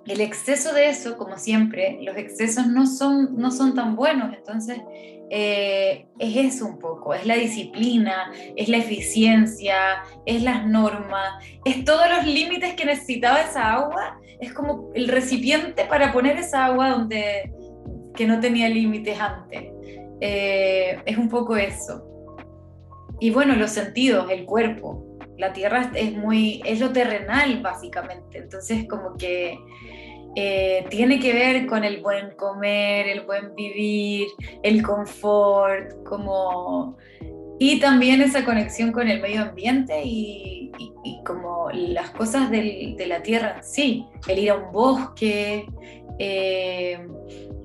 [0.06, 4.78] el exceso de eso, como siempre, los excesos no son, no son tan buenos, entonces
[5.30, 11.84] eh, es eso un poco, es la disciplina, es la eficiencia, es las normas, es
[11.84, 16.90] todos los límites que necesitaba esa agua, es como el recipiente para poner esa agua
[16.90, 17.52] donde
[18.14, 19.72] que no tenía límites antes.
[20.20, 22.04] Eh, es un poco eso.
[23.20, 25.09] Y bueno, los sentidos, el cuerpo,
[25.40, 29.58] la tierra es muy, es lo terrenal básicamente, entonces como que
[30.36, 34.28] eh, tiene que ver con el buen comer, el buen vivir,
[34.62, 36.96] el confort, como...
[37.58, 40.72] Y también esa conexión con el medio ambiente y,
[41.26, 45.66] como las cosas de la tierra en sí, el ir a un bosque,
[46.22, 46.98] eh,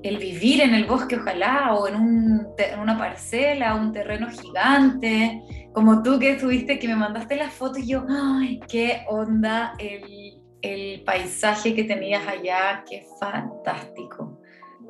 [0.02, 5.42] el vivir en el bosque ojalá, o en, un, en, una parcela, un terreno gigante,
[5.76, 10.42] como tú que estuviste, que me mandaste las fotos y yo, ¡ay, qué onda el,
[10.62, 12.86] el paisaje que tenías allá!
[12.90, 14.40] ¡Qué fantástico!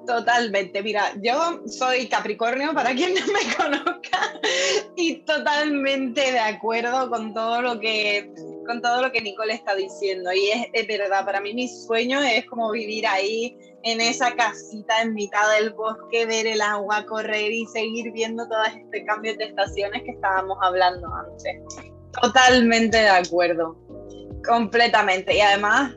[0.06, 4.40] Totalmente, mira, yo soy Capricornio para quien no me conozca
[5.26, 8.32] totalmente de acuerdo con todo lo que
[8.66, 12.20] con todo lo que Nicole está diciendo y es, es verdad, para mí mi sueño
[12.22, 17.52] es como vivir ahí en esa casita en mitad del bosque, ver el agua correr
[17.52, 21.62] y seguir viendo todos estos cambios de estaciones que estábamos hablando antes.
[22.20, 23.78] Totalmente de acuerdo,
[24.44, 25.36] completamente.
[25.36, 25.94] Y además,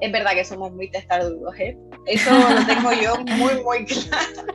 [0.00, 1.76] es verdad que somos muy testarudos, ¿eh?
[2.06, 4.52] Eso lo tengo yo muy, muy claro.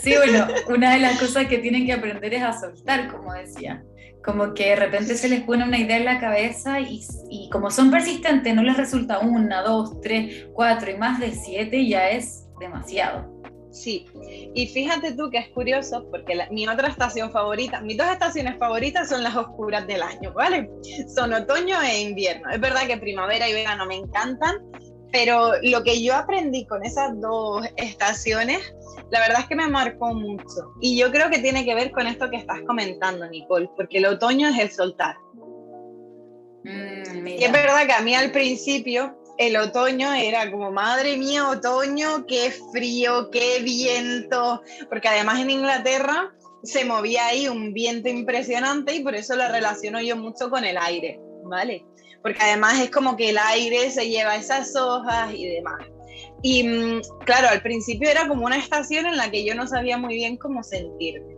[0.00, 3.84] Sí, bueno, una de las cosas que tienen que aprender es a soltar, como decía.
[4.24, 7.70] Como que de repente se les pone una idea en la cabeza y, y como
[7.70, 12.46] son persistentes, no les resulta una, dos, tres, cuatro y más de siete, ya es
[12.60, 13.42] demasiado.
[13.72, 14.06] Sí,
[14.54, 19.08] y fíjate tú que es curioso porque mi otra estación favorita, mis dos estaciones favoritas
[19.08, 20.70] son las oscuras del año, ¿vale?
[21.14, 22.50] Son otoño e invierno.
[22.50, 24.56] Es verdad que primavera y verano me encantan,
[25.10, 28.74] pero lo que yo aprendí con esas dos estaciones,
[29.12, 30.72] la verdad es que me marcó mucho.
[30.80, 34.06] Y yo creo que tiene que ver con esto que estás comentando, Nicole, porque el
[34.06, 35.16] otoño es el soltar.
[36.64, 41.46] Mm, y es verdad que a mí al principio el otoño era como, madre mía,
[41.46, 48.94] otoño, qué frío, qué viento, porque además en Inglaterra se movía ahí un viento impresionante
[48.94, 51.84] y por eso lo relaciono yo mucho con el aire, ¿vale?
[52.22, 55.91] Porque además es como que el aire se lleva esas hojas y demás.
[56.42, 59.96] Y mm, claro, al principio era como una estación en la que yo no sabía
[59.96, 61.36] muy bien cómo sentirme.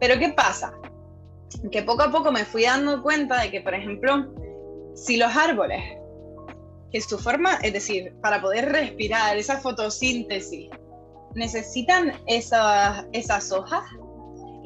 [0.00, 0.72] Pero ¿qué pasa?
[1.70, 4.32] Que poco a poco me fui dando cuenta de que, por ejemplo,
[4.94, 5.82] si los árboles
[6.90, 10.70] que su forma, es decir, para poder respirar, esa fotosíntesis,
[11.34, 13.84] necesitan esas, esas hojas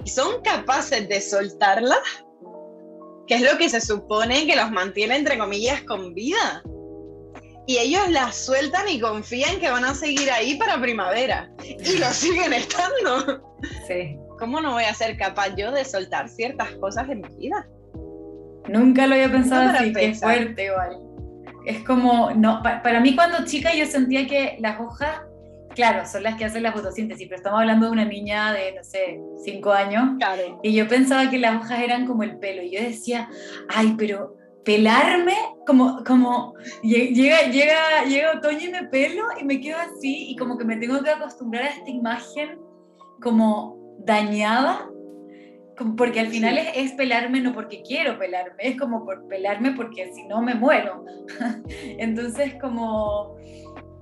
[0.04, 2.24] y son capaces de soltarlas,
[3.26, 6.62] que es lo que se supone que los mantiene, entre comillas, con vida.
[7.66, 11.50] Y ellos las sueltan y confían que van a seguir ahí para primavera.
[11.62, 13.56] Y lo siguen estando.
[13.86, 14.16] Sí.
[14.38, 17.66] ¿Cómo no voy a ser capaz yo de soltar ciertas cosas en mi vida?
[18.68, 21.04] Nunca lo había pensado así, qué fuerte igual
[21.64, 25.22] es como, no, para mí cuando chica yo sentía que las hojas,
[25.74, 28.84] claro, son las que hacen la fotosíntesis, pero estamos hablando de una niña de, no
[28.84, 30.60] sé, cinco años, claro.
[30.62, 33.28] y yo pensaba que las hojas eran como el pelo, y yo decía,
[33.68, 35.34] ay, pero pelarme,
[35.66, 40.56] como, como llega, llega, llega otoño y me pelo y me quedo así, y como
[40.58, 42.58] que me tengo que acostumbrar a esta imagen
[43.20, 44.88] como dañada
[45.96, 50.24] porque al final es, pelarme no porque quiero pelarme, es como por pelarme porque si
[50.24, 51.04] no me muero.
[51.98, 53.36] Entonces como,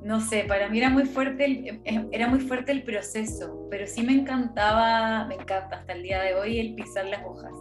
[0.03, 3.87] no sé, para mí era muy fuerte el, eh, era muy fuerte el proceso, pero
[3.87, 7.53] sí me encantaba, me encanta hasta el día de hoy el pisar las hojas.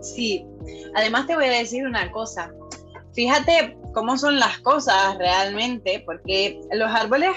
[0.00, 0.46] Sí,
[0.94, 2.52] además te voy a decir una cosa,
[3.14, 7.30] fíjate cómo son las cosas realmente, porque los árboles,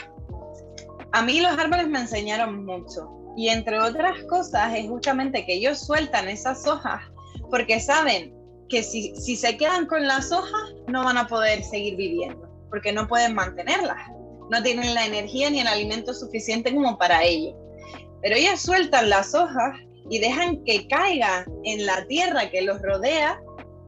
[1.11, 3.09] a mí los árboles me enseñaron mucho.
[3.35, 7.01] Y entre otras cosas es justamente que ellos sueltan esas hojas
[7.49, 8.33] porque saben
[8.69, 12.91] que si, si se quedan con las hojas no van a poder seguir viviendo, porque
[12.91, 13.97] no pueden mantenerlas,
[14.49, 17.55] no tienen la energía ni el alimento suficiente como para ello.
[18.21, 19.77] Pero ellos sueltan las hojas
[20.09, 23.41] y dejan que caiga en la tierra que los rodea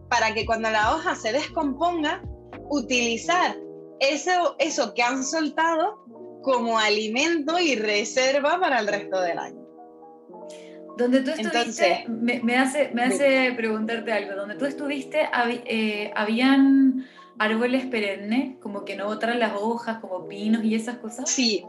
[0.09, 2.22] para que cuando la hoja se descomponga,
[2.70, 3.57] utilizar
[3.99, 6.03] eso, eso que han soltado
[6.41, 9.66] como alimento y reserva para el resto del año.
[10.97, 15.28] Donde tú estuviste, me, hace, me hace preguntarte algo, donde tú estuviste,
[15.66, 17.05] eh, ¿habían
[17.38, 21.30] árboles perennes, como que no botaran las hojas, como pinos y esas cosas?
[21.30, 21.66] Sí,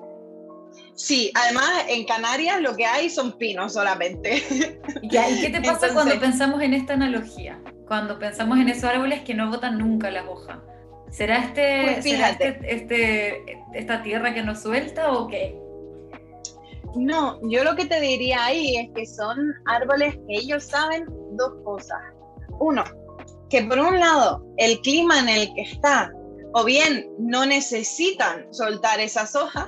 [0.96, 4.42] Sí, además en Canarias lo que hay son pinos solamente.
[5.02, 7.60] ¿Y qué te pasa cuando pensamos en esta analogía?
[7.86, 10.58] Cuando pensamos en esos árboles que no botan nunca las hojas.
[11.10, 15.56] ¿Será, este, pues este, este, esta tierra que nos suelta o qué?
[16.96, 21.52] No, yo lo que te diría ahí es que son árboles que ellos saben dos
[21.62, 22.00] cosas.
[22.58, 22.84] Uno,
[23.50, 26.10] que por un lado el clima en el que está,
[26.54, 29.66] o bien no necesitan soltar esas hojas,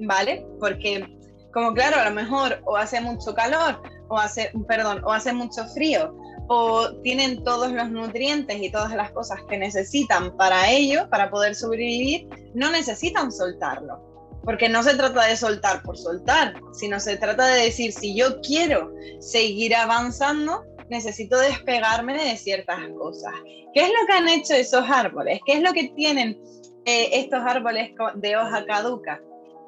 [0.00, 0.46] ¿vale?
[0.60, 1.06] Porque
[1.52, 5.66] como claro, a lo mejor o hace mucho calor o hace, perdón, o hace mucho
[5.68, 6.14] frío
[6.48, 11.54] o tienen todos los nutrientes y todas las cosas que necesitan para ello, para poder
[11.54, 14.00] sobrevivir, no necesitan soltarlo.
[14.44, 18.40] Porque no se trata de soltar por soltar, sino se trata de decir, si yo
[18.40, 23.32] quiero seguir avanzando, necesito despegarme de ciertas cosas.
[23.72, 25.40] ¿Qué es lo que han hecho esos árboles?
[25.46, 26.38] ¿Qué es lo que tienen
[26.84, 29.22] eh, estos árboles de hoja caduca?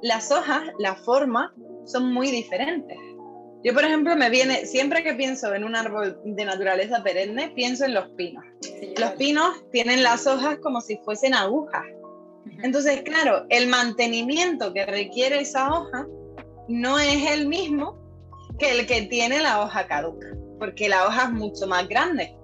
[0.05, 1.55] Las hojas, la forma,
[1.86, 2.98] son muy diferentes.
[3.64, 7.86] Yo, por ejemplo, me viene, siempre que pienso en un árbol de naturaleza perenne, pienso
[7.86, 8.44] en los pinos.
[8.98, 11.84] los pinos tienen las hojas como si fuesen agujas.
[12.62, 16.07] Entonces, claro, el mantenimiento que requiere esa hoja
[16.68, 17.98] no es el mismo
[18.59, 20.28] que el que tiene la hoja caduca,
[20.59, 22.36] porque la hoja es mucho más grande.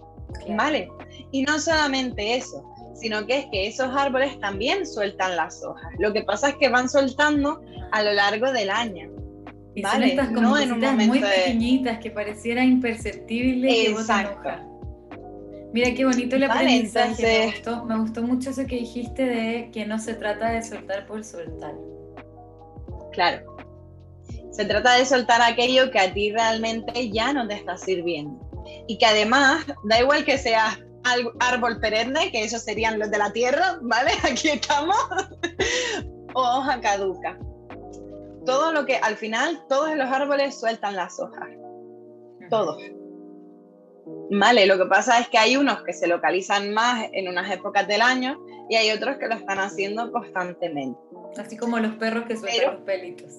[0.56, 0.88] ¿Vale?
[1.30, 2.64] Y no solamente eso,
[3.00, 5.90] sino que es que esos árboles también sueltan las hojas.
[5.98, 9.10] Lo que pasa es que van soltando a lo largo del año.
[9.74, 14.66] Y son estas como no muy pequeñitas que pareciera imperceptible que hoja.
[15.72, 17.22] Mira qué bonito el aprendizaje.
[17.22, 21.06] me, gustó, me gustó mucho eso que dijiste de que no se trata de soltar
[21.06, 21.74] por soltar.
[23.12, 23.56] Claro.
[24.50, 28.50] Se trata de soltar aquello que a ti realmente ya no te está sirviendo.
[28.88, 30.80] Y que además, da igual que seas
[31.40, 34.12] árbol perenne, que esos serían los de la tierra, ¿vale?
[34.22, 34.96] Aquí estamos.
[36.34, 37.38] o hoja caduca.
[38.46, 41.48] Todo lo que, al final, todos los árboles sueltan las hojas.
[42.48, 42.82] Todos.
[44.30, 47.86] Vale, lo que pasa es que hay unos que se localizan más en unas épocas
[47.86, 50.98] del año y hay otros que lo están haciendo constantemente.
[51.36, 53.32] Así como los perros que sueltan los pelitos.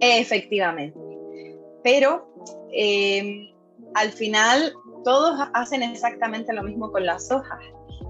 [0.00, 0.98] Efectivamente.
[1.82, 2.32] Pero
[2.72, 3.52] eh,
[3.94, 4.72] al final
[5.04, 7.58] todos hacen exactamente lo mismo con las hojas.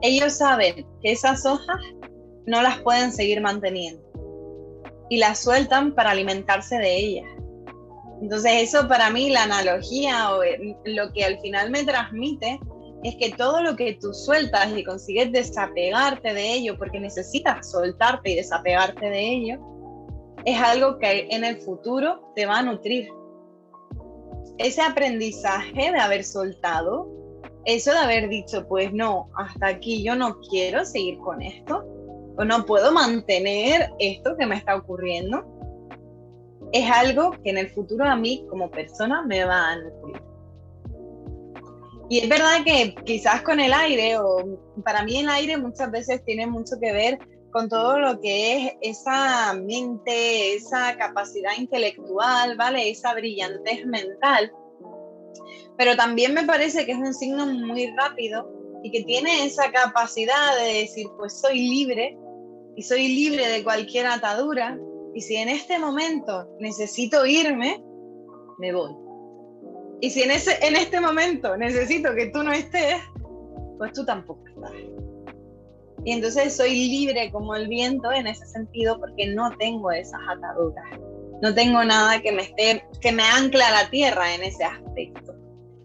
[0.03, 1.76] Ellos saben que esas hojas
[2.47, 4.03] no las pueden seguir manteniendo
[5.09, 7.30] y las sueltan para alimentarse de ellas.
[8.22, 12.61] Entonces eso para mí, la analogía o eh, lo que al final me transmite
[13.03, 18.30] es que todo lo que tú sueltas y consigues desapegarte de ello, porque necesitas soltarte
[18.30, 19.59] y desapegarte de ello,
[20.45, 23.09] es algo que en el futuro te va a nutrir
[24.61, 27.08] ese aprendizaje de haber soltado,
[27.64, 31.84] eso de haber dicho, pues no, hasta aquí yo no quiero seguir con esto,
[32.36, 35.44] o no puedo mantener esto que me está ocurriendo,
[36.72, 40.22] es algo que en el futuro a mí como persona me va a nutrir.
[42.11, 46.22] Y es verdad que quizás con el aire, o para mí el aire muchas veces
[46.24, 47.18] tiene mucho que ver
[47.51, 52.90] con todo lo que es esa mente, esa capacidad intelectual, ¿vale?
[52.90, 54.53] Esa brillantez mental.
[55.76, 58.48] Pero también me parece que es un signo muy rápido
[58.82, 62.16] y que tiene esa capacidad de decir, pues soy libre
[62.76, 64.78] y soy libre de cualquier atadura
[65.14, 67.82] y si en este momento necesito irme,
[68.59, 68.94] me voy.
[70.01, 72.96] Y si en, ese, en este momento necesito que tú no estés,
[73.76, 74.72] pues tú tampoco estás.
[76.05, 80.84] Y entonces soy libre como el viento en ese sentido porque no tengo esas ataduras.
[81.42, 85.34] No tengo nada que me esté, que me ancla a la tierra en ese aspecto.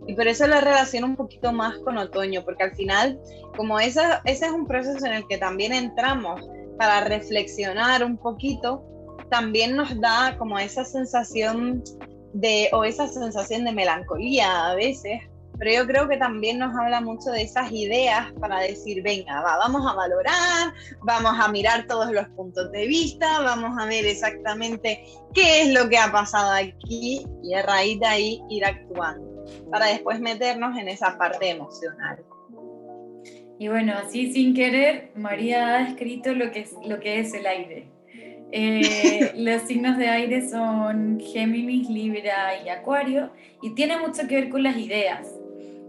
[0.08, 3.20] Y por eso la relaciono un poquito más con otoño, porque al final,
[3.58, 6.42] como ese, ese es un proceso en el que también entramos
[6.78, 8.84] para reflexionar un poquito,
[9.30, 11.84] también nos da como esa sensación
[12.34, 15.22] de, o esa sensación de melancolía a veces,
[15.58, 19.90] pero yo creo que también nos habla mucho de esas ideas para decir, venga, vamos
[19.90, 25.04] a valorar, vamos a mirar todos los puntos de vista, vamos a ver exactamente
[25.34, 29.88] qué es lo que ha pasado aquí y a raíz de ahí ir actuando, para
[29.88, 32.24] después meternos en esa parte emocional.
[33.58, 37.46] Y bueno, así sin querer, María ha escrito lo que es, lo que es el
[37.46, 37.88] aire.
[38.52, 43.32] Eh, los signos de aire son Géminis, Libra y Acuario
[43.62, 45.28] y tiene mucho que ver con las ideas.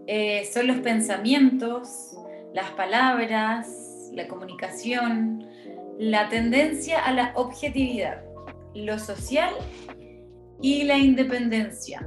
[0.07, 2.17] Eh, son los pensamientos,
[2.53, 5.47] las palabras, la comunicación,
[5.99, 8.23] la tendencia a la objetividad,
[8.75, 9.51] lo social
[10.63, 12.07] y la independencia.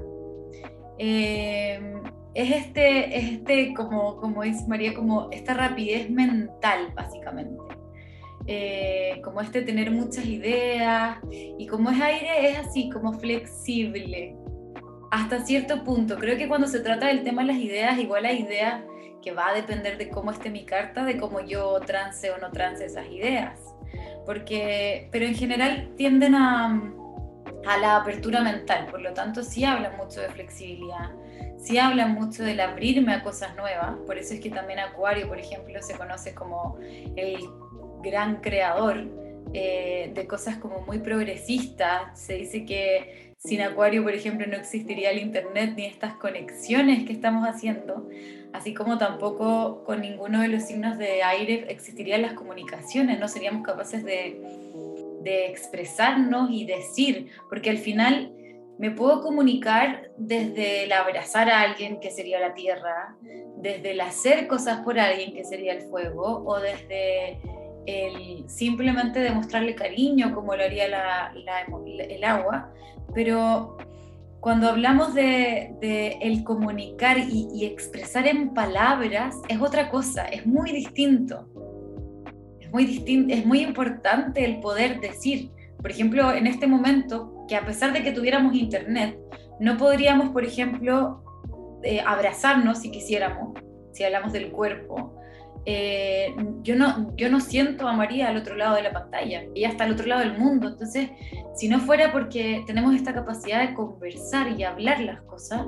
[0.97, 1.93] Eh,
[2.33, 7.57] es este, este como, como dice María, como esta rapidez mental, básicamente.
[8.47, 14.35] Eh, como este tener muchas ideas y como es aire es así, como flexible
[15.11, 16.17] hasta cierto punto.
[16.17, 18.83] Creo que cuando se trata del tema de las ideas, igual hay ideas
[19.21, 22.51] que va a depender de cómo esté mi carta, de cómo yo trance o no
[22.51, 23.59] trance esas ideas.
[24.25, 26.81] Porque, pero en general tienden a,
[27.65, 31.11] a la apertura mental, por lo tanto sí hablan mucho de flexibilidad,
[31.57, 35.39] sí hablan mucho del abrirme a cosas nuevas, por eso es que también Acuario, por
[35.39, 36.77] ejemplo, se conoce como
[37.15, 37.37] el
[38.01, 39.07] gran creador
[39.53, 45.11] eh, de cosas como muy progresistas, se dice que sin Acuario, por ejemplo, no existiría
[45.11, 48.07] el Internet ni estas conexiones que estamos haciendo,
[48.53, 53.65] así como tampoco con ninguno de los signos de aire existirían las comunicaciones, no seríamos
[53.65, 54.39] capaces de
[55.21, 58.31] de expresarnos y decir, porque al final
[58.77, 63.15] me puedo comunicar desde el abrazar a alguien, que sería la tierra,
[63.57, 67.39] desde el hacer cosas por alguien, que sería el fuego, o desde
[68.47, 72.71] simplemente demostrarle cariño, como lo haría el agua,
[73.13, 73.77] pero
[74.39, 81.47] cuando hablamos de, el comunicar y, expresar en palabras, es otra cosa, es muy distinto
[82.71, 85.51] muy distinto, es muy importante el poder decir.
[85.77, 89.17] Por ejemplo, en este momento, que a pesar de que tuviéramos internet,
[89.59, 91.23] no podríamos, por ejemplo,
[91.83, 93.53] eh, abrazarnos si quisiéramos,
[93.91, 95.18] si hablamos del cuerpo.
[95.71, 99.69] Eh, yo, no, yo no siento a María al otro lado de la pantalla, ella
[99.69, 100.69] está al otro lado del mundo.
[100.69, 101.11] Entonces,
[101.53, 105.67] si no fuera porque tenemos esta capacidad de conversar y hablar las cosas,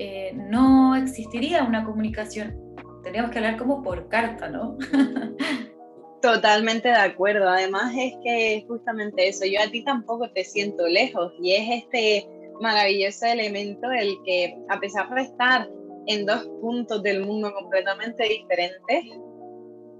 [0.00, 2.58] eh, no existiría una comunicación.
[3.04, 4.76] Tendríamos que hablar como por carta, ¿no?
[6.20, 7.48] Totalmente de acuerdo.
[7.48, 12.28] Además es que justamente eso, yo a ti tampoco te siento lejos y es este
[12.60, 15.68] maravilloso elemento el que a pesar de estar
[16.08, 19.04] en dos puntos del mundo completamente diferentes,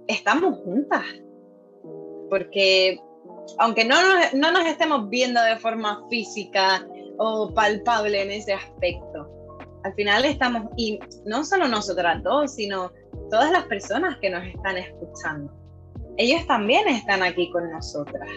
[0.09, 1.05] estamos juntas.
[2.29, 2.99] Porque
[3.59, 6.87] aunque no nos, no nos estemos viendo de forma física
[7.19, 9.31] o palpable en ese aspecto,
[9.85, 12.93] al final estamos, y no solo nosotras dos, sino
[13.31, 15.59] todas las personas que nos están escuchando
[16.19, 18.29] ellos también están aquí con nosotras.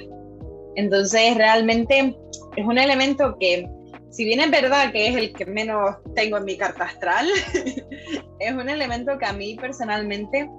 [0.76, 2.16] Entonces, realmente
[2.56, 3.68] es un elemento que,
[4.12, 7.28] si bien es verdad que es el que menos tengo en mi carta astral,
[8.40, 10.50] es un elemento que a mí personalmente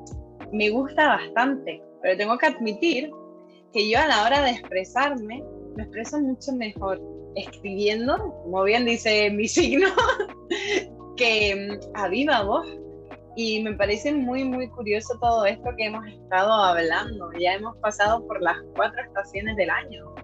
[0.53, 1.83] me gusta bastante.
[2.03, 3.11] Pero tengo que admitir
[3.73, 5.43] que yo a la hora de expresarme,
[5.77, 7.01] me expreso mucho mejor
[7.35, 9.89] escribiendo, como bien dice mi signo,
[11.17, 12.67] que a viva voz
[13.35, 17.31] y me parece muy, muy curioso todo esto que hemos estado hablando.
[17.39, 20.15] Ya hemos pasado por las cuatro estaciones del año.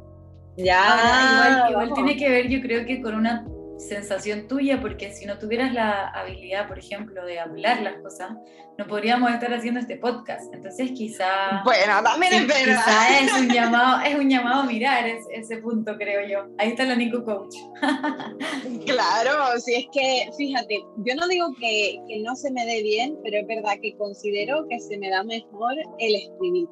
[0.57, 1.31] Ya.
[1.33, 3.47] igual, igual tiene que ver, yo creo que con una
[3.79, 8.31] sensación tuya, porque si no tuvieras la habilidad, por ejemplo, de hablar las cosas,
[8.77, 10.53] no podríamos estar haciendo este podcast.
[10.53, 11.63] Entonces quizá...
[11.65, 12.85] Bueno, también es verdad.
[12.85, 16.55] Quizá es un llamado, es un llamado a mirar ese punto, creo yo.
[16.59, 17.55] Ahí está la Nico Coach.
[18.87, 23.17] claro, si es que, fíjate, yo no digo que, que no se me dé bien,
[23.23, 26.69] pero es verdad que considero que se me da mejor el escribir.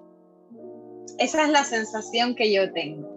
[1.18, 3.15] Esa es la sensación que yo tengo.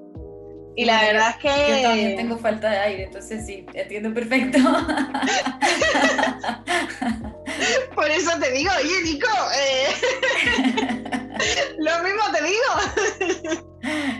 [0.80, 1.50] Y la verdad es que...
[1.50, 4.60] Yo también tengo falta de aire, entonces sí, entiendo perfecto.
[7.96, 9.28] Por eso te digo, oye Nico,
[9.58, 9.88] eh,
[11.80, 12.64] lo mismo te digo.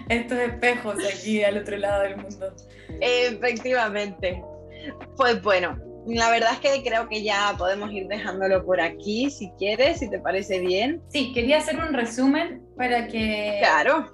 [0.10, 2.54] Estos espejos aquí al otro lado del mundo.
[3.00, 4.44] Efectivamente.
[5.16, 9.52] Pues bueno, la verdad es que creo que ya podemos ir dejándolo por aquí, si
[9.58, 11.02] quieres, si te parece bien.
[11.10, 14.12] Sí, quería hacer un resumen para que, claro.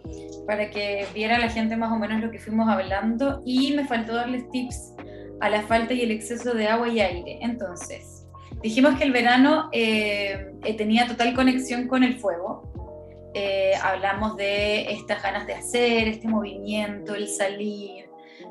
[0.48, 4.16] para que viera la gente más o menos lo que fuimos hablando y me faltó
[4.16, 4.94] darles tips
[5.42, 7.40] a la falta y el exceso de agua y aire.
[7.42, 8.26] Entonces,
[8.62, 12.72] dijimos que el verano eh, eh, tenía total conexión con el fuego.
[13.34, 18.05] Eh, hablamos de estas ganas de hacer, este movimiento, el salir,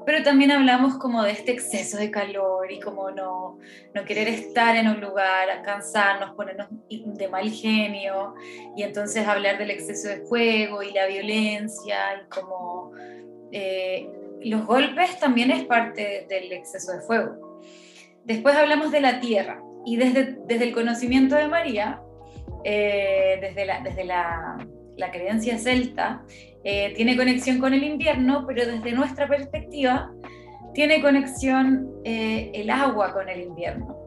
[0.06, 3.58] pero también hablamos como de este exceso de calor y como no,
[3.94, 8.34] no querer estar en un lugar, cansarnos, ponernos de mal genio
[8.76, 12.92] y entonces hablar del exceso de fuego y la violencia y como
[13.52, 14.08] eh,
[14.42, 17.60] los golpes también es parte del exceso de fuego.
[18.24, 22.00] Después hablamos de la tierra y desde, desde el conocimiento de María,
[22.64, 26.24] eh, desde, la, desde la, la creencia celta,
[26.64, 30.10] eh, tiene conexión con el invierno, pero desde nuestra perspectiva
[30.72, 34.04] tiene conexión eh, el agua con el invierno.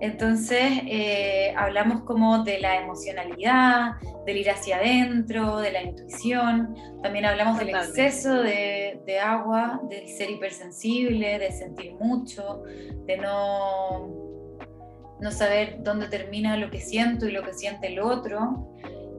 [0.00, 3.92] Entonces, eh, hablamos como de la emocionalidad,
[4.26, 6.76] del ir hacia adentro, de la intuición.
[7.02, 12.64] También hablamos del exceso de, de, agua, del ser hipersensible, de sentir mucho,
[13.06, 14.08] de no,
[15.20, 18.68] no saber dónde termina lo que siento y lo que siente el otro.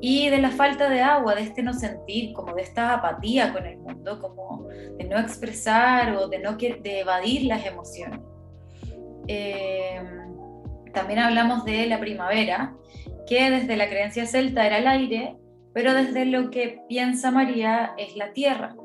[0.07, 3.65] Y de la falta de agua, de este no sentir, como de esta apatía con
[3.65, 8.19] el mundo, como de no expresar o de, no, de evadir las emociones.
[9.27, 9.99] Eh,
[10.93, 12.75] también hablamos de la primavera,
[13.25, 15.37] que desde la creencia celta era el aire,
[15.73, 18.75] pero desde lo que piensa María es la tierra.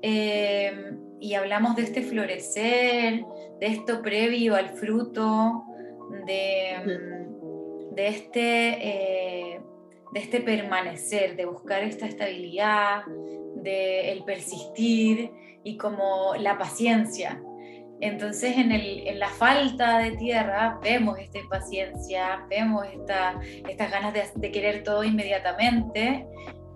[0.00, 3.24] Eh, y hablamos de este florecer,
[3.58, 5.64] de esto previo al fruto,
[6.24, 7.00] de,
[7.96, 9.49] de este, eh,
[10.12, 13.04] de este permanecer, de buscar esta estabilidad,
[13.56, 15.30] de el persistir
[15.62, 17.40] y como la paciencia.
[18.00, 25.04] Entonces en, la falta de tierra vemos esta impaciencia, vemos estas ganas de, querer todo
[25.04, 26.26] inmediatamente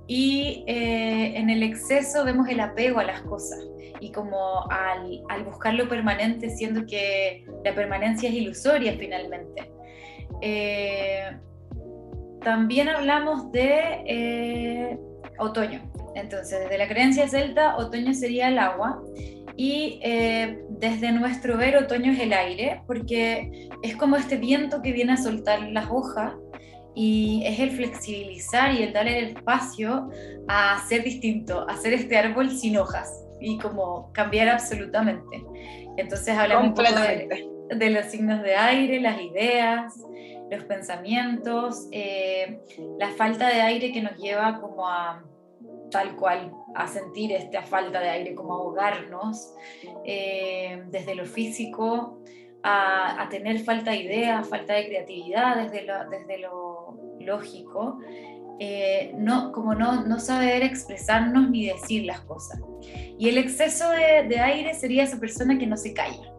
[0.06, 3.58] y eh, en el exceso vemos el apego a las cosas
[4.00, 9.70] y como al, buscar lo permanente, siendo que la permanencia es ilusoria finalmente.
[10.42, 11.38] Eh,
[12.44, 14.98] también hablamos de eh,
[15.38, 15.80] otoño.
[16.14, 19.02] Entonces, desde la creencia celta, otoño sería el agua
[19.56, 24.92] y eh, desde nuestro ver otoño es el aire, porque es como este viento que
[24.92, 26.34] viene a soltar las hojas
[26.94, 30.10] y es el flexibilizar y el darle el espacio
[30.46, 35.42] a ser distinto, a ser este árbol sin hojas y como cambiar absolutamente.
[35.96, 37.00] Entonces hablamos un poco
[37.76, 39.94] de, los signos de aire, las ideas,
[40.50, 42.60] los pensamientos, eh,
[42.98, 45.24] la falta de aire que nos lleva como a
[45.90, 49.54] tal cual a sentir esta falta de aire, como ahogarnos
[50.04, 52.18] eh, desde lo físico,
[52.62, 57.98] a, tener falta de ideas, falta de creatividad desde lo, desde lo lógico,
[58.58, 62.58] eh, no, como no, no, saber expresarnos ni decir las cosas.
[63.18, 66.34] Y el exceso de aire sería esa persona que no se calla,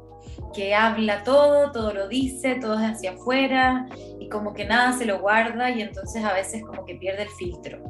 [0.55, 3.87] que habla todo, todo lo dice, todo es hacia afuera
[4.19, 7.29] y como que nada se lo guarda y entonces a veces como que pierde el
[7.29, 7.83] filtro.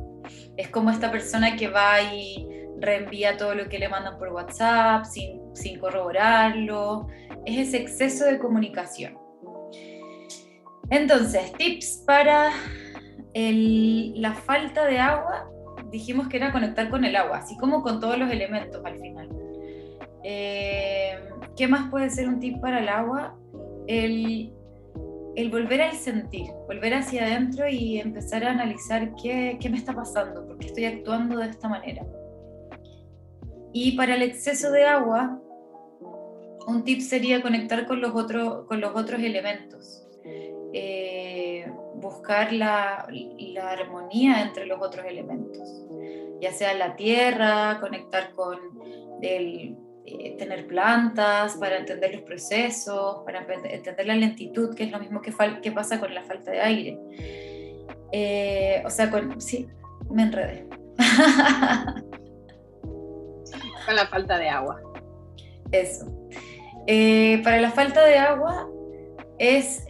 [0.57, 2.47] Es como esta persona que va y
[2.79, 7.07] reenvía todo lo que le mandan por WhatsApp sin, sin corroborarlo.
[7.45, 9.17] Es ese exceso de comunicación.
[10.89, 12.51] Entonces, tips para
[13.35, 15.49] la falta de agua.
[15.91, 19.29] Dijimos que era conectar con el agua, así como con todos los elementos al final.
[20.27, 21.19] Eh,
[21.55, 23.37] ¿Qué más puede ser un tip para el agua?
[23.87, 24.51] El
[25.35, 29.93] el volver al sentir, volver hacia adentro y empezar a analizar qué, qué me está
[29.93, 32.05] pasando, por qué estoy actuando de esta manera.
[33.73, 35.41] Y para el exceso de agua,
[36.67, 40.07] un tip sería conectar con los, con los otros elementos,
[40.73, 45.85] eh, buscar la, la, armonía entre los otros elementos,
[46.39, 48.57] ya sea la tierra, conectar con
[49.21, 49.75] el,
[50.07, 55.19] eh, tener plantas, para entender los procesos, para entender la lentitud, que es lo mismo
[55.19, 55.33] que,
[55.63, 56.99] que pasa con la falta de aire.
[58.11, 59.67] Eh, o sea, con, sí,
[60.11, 60.67] me enredé.
[63.85, 64.79] con la falta de agua.
[65.71, 66.05] Eso.
[66.85, 68.69] Eh, para la falta de agua
[69.39, 69.85] es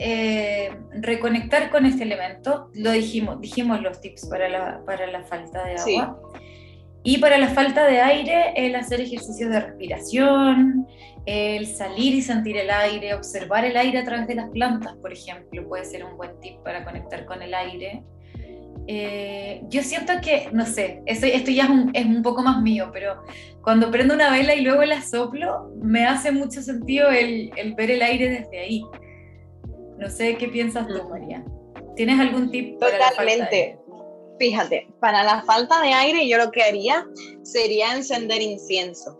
[0.94, 2.70] reconectar con este elemento.
[2.74, 6.22] Lo dijimos, dijimos los tips para la, para la falta de agua.
[7.08, 10.88] Y para la falta de aire, el hacer ejercicios de respiración,
[11.28, 15.14] el salir y sentir el aire, observar el aire a través de las plantas, por
[15.14, 18.02] ejemplo, puede ser un buen tip para conectar con el aire.
[18.88, 22.90] Eh, yo siento que, no sé, esto, ya es un, es un, poco más mío,
[22.92, 23.24] pero
[23.62, 27.92] cuando prendo una vela y luego la soplo, me hace mucho sentido el, el ver
[27.92, 28.84] el aire desde ahí.
[30.00, 31.46] No sé qué piensas tú, María.
[31.96, 32.80] ¿Tienes algún tip?
[32.80, 33.78] Totalmente.
[34.40, 37.08] Fíjate, para la falta de aire yo lo que haría
[37.44, 39.20] sería encender incienso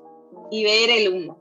[0.52, 1.40] y ver el humo.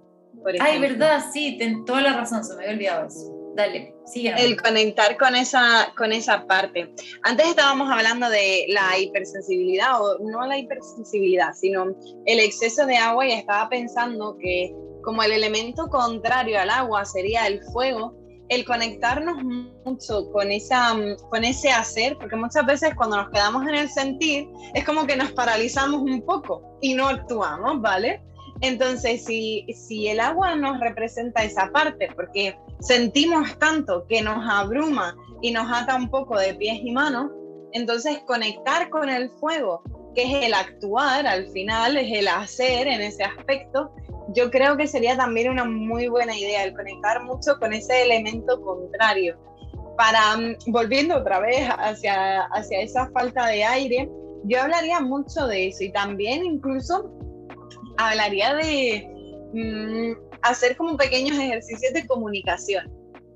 [0.60, 3.34] Ay, verdad, sí, ten toda la razón, se me había olvidado eso.
[3.56, 4.34] Dale, sigue.
[4.36, 6.92] El conectar con esa, con esa parte.
[7.22, 11.94] Antes estábamos hablando de la hipersensibilidad, o no la hipersensibilidad, sino
[12.26, 17.46] el exceso de agua y estaba pensando que como el elemento contrario al agua sería
[17.46, 18.14] el fuego,
[18.54, 19.42] el conectarnos
[19.84, 20.94] mucho con, esa,
[21.30, 25.16] con ese hacer, porque muchas veces cuando nos quedamos en el sentir, es como que
[25.16, 28.22] nos paralizamos un poco y no actuamos, ¿vale?
[28.60, 35.16] Entonces, si, si el agua nos representa esa parte, porque sentimos tanto que nos abruma
[35.42, 37.30] y nos ata un poco de pies y manos,
[37.72, 39.82] entonces conectar con el fuego
[40.14, 43.90] que es el actuar al final, es el hacer en ese aspecto,
[44.34, 48.60] yo creo que sería también una muy buena idea el conectar mucho con ese elemento
[48.60, 49.38] contrario.
[49.96, 54.10] Para, mm, volviendo otra vez hacia, hacia esa falta de aire,
[54.44, 57.10] yo hablaría mucho de eso y también incluso
[57.96, 59.08] hablaría de
[59.52, 60.12] mm,
[60.42, 62.92] hacer como pequeños ejercicios de comunicación,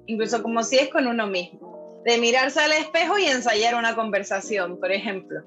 [0.07, 4.79] incluso como si es con uno mismo, de mirarse al espejo y ensayar una conversación,
[4.79, 5.41] por ejemplo.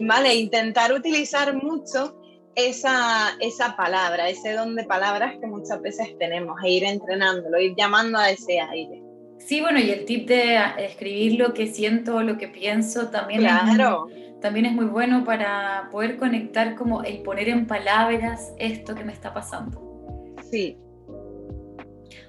[0.00, 0.34] ¿Vale?
[0.34, 2.18] Intentar utilizar mucho
[2.56, 7.74] esa, esa palabra, ese don de palabras que muchas veces tenemos, e ir entrenándolo, ir
[7.76, 9.02] llamando a ese aire.
[9.38, 14.08] Sí, bueno, y el tip de escribir lo que siento, lo que pienso, también, claro.
[14.08, 19.04] es, también es muy bueno para poder conectar como el poner en palabras esto que
[19.04, 20.34] me está pasando.
[20.50, 20.78] Sí.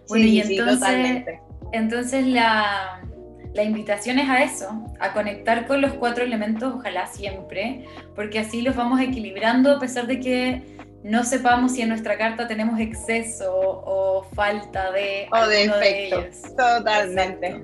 [0.10, 1.24] Bueno, y entonces,
[1.72, 3.02] entonces la,
[3.56, 8.62] la invitación es a eso, a conectar con los cuatro elementos, ojalá siempre, porque así
[8.62, 13.54] los vamos equilibrando a pesar de que no sepamos si en nuestra carta tenemos exceso
[13.54, 15.28] o falta de...
[15.32, 17.64] O de efectos, totalmente.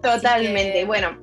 [0.00, 0.84] Totalmente.
[0.84, 1.18] Bueno,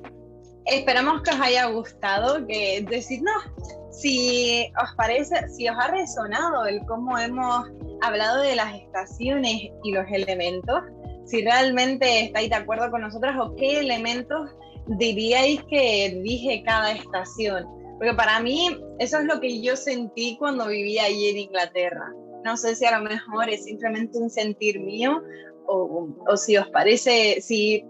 [0.66, 3.42] esperamos que os haya gustado, que decirnos
[3.90, 7.70] si os parece, si os ha resonado el cómo hemos
[8.02, 10.82] hablado de las estaciones y los elementos
[11.24, 14.50] si realmente estáis de acuerdo con nosotras o qué elementos
[14.86, 17.66] diríais que dije cada estación.
[17.98, 22.12] Porque para mí eso es lo que yo sentí cuando vivía allí en Inglaterra.
[22.44, 25.22] No sé si a lo mejor es simplemente un sentir mío
[25.66, 27.84] o, o si os parece, si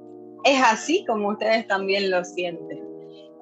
[0.45, 2.93] es así como ustedes también lo sienten.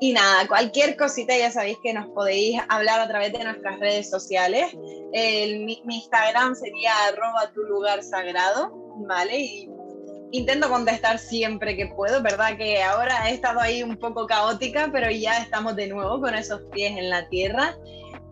[0.03, 4.09] Y nada, cualquier cosita ya sabéis que nos podéis hablar a través de nuestras redes
[4.09, 4.75] sociales.
[5.13, 8.73] El, mi, mi, Instagram sería arroba tu lugar sagrado,
[9.07, 9.39] ¿vale?
[9.39, 9.71] Y
[10.33, 12.57] intento contestar siempre que puedo, ¿verdad?
[12.57, 16.63] Que ahora he estado ahí un poco caótica, pero ya estamos de nuevo con esos
[16.73, 17.77] pies en la tierra.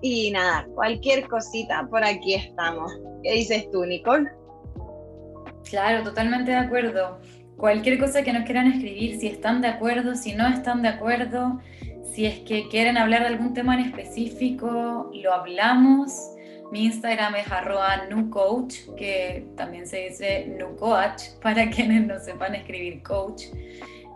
[0.01, 2.93] Y nada, cualquier cosita, por aquí estamos.
[3.23, 4.31] ¿Qué dices tú, Nicole?
[5.69, 7.19] Claro, totalmente de acuerdo.
[7.57, 11.61] Cualquier cosa que nos quieran escribir, si están de acuerdo, si no están de acuerdo,
[12.13, 16.13] si es que quieren hablar de algún tema en específico, lo hablamos
[16.71, 23.03] mi Instagram es arroba nucoach, que también se dice nucoach para quienes no sepan escribir
[23.03, 23.45] coach.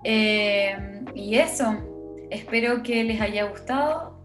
[0.05, 1.76] Eh, y eso,
[2.30, 4.18] espero que les haya gustado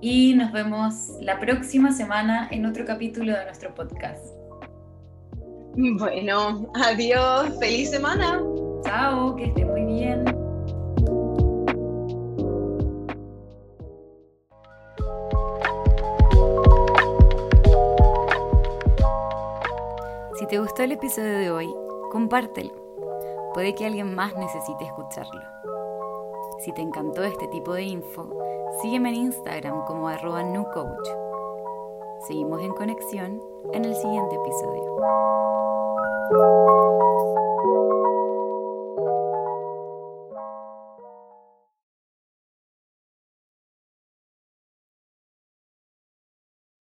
[0.00, 4.24] y nos vemos la próxima semana en otro capítulo de nuestro podcast.
[5.76, 8.40] Bueno, adiós, feliz semana.
[8.84, 10.39] Chao, que esté muy bien.
[20.50, 21.72] Te gustó el episodio de hoy,
[22.10, 22.72] compártelo.
[23.54, 25.40] Puede que alguien más necesite escucharlo.
[26.58, 28.28] Si te encantó este tipo de info,
[28.82, 31.08] sígueme en Instagram como arroba newcoach.
[32.26, 33.40] Seguimos en conexión
[33.72, 34.96] en el siguiente episodio.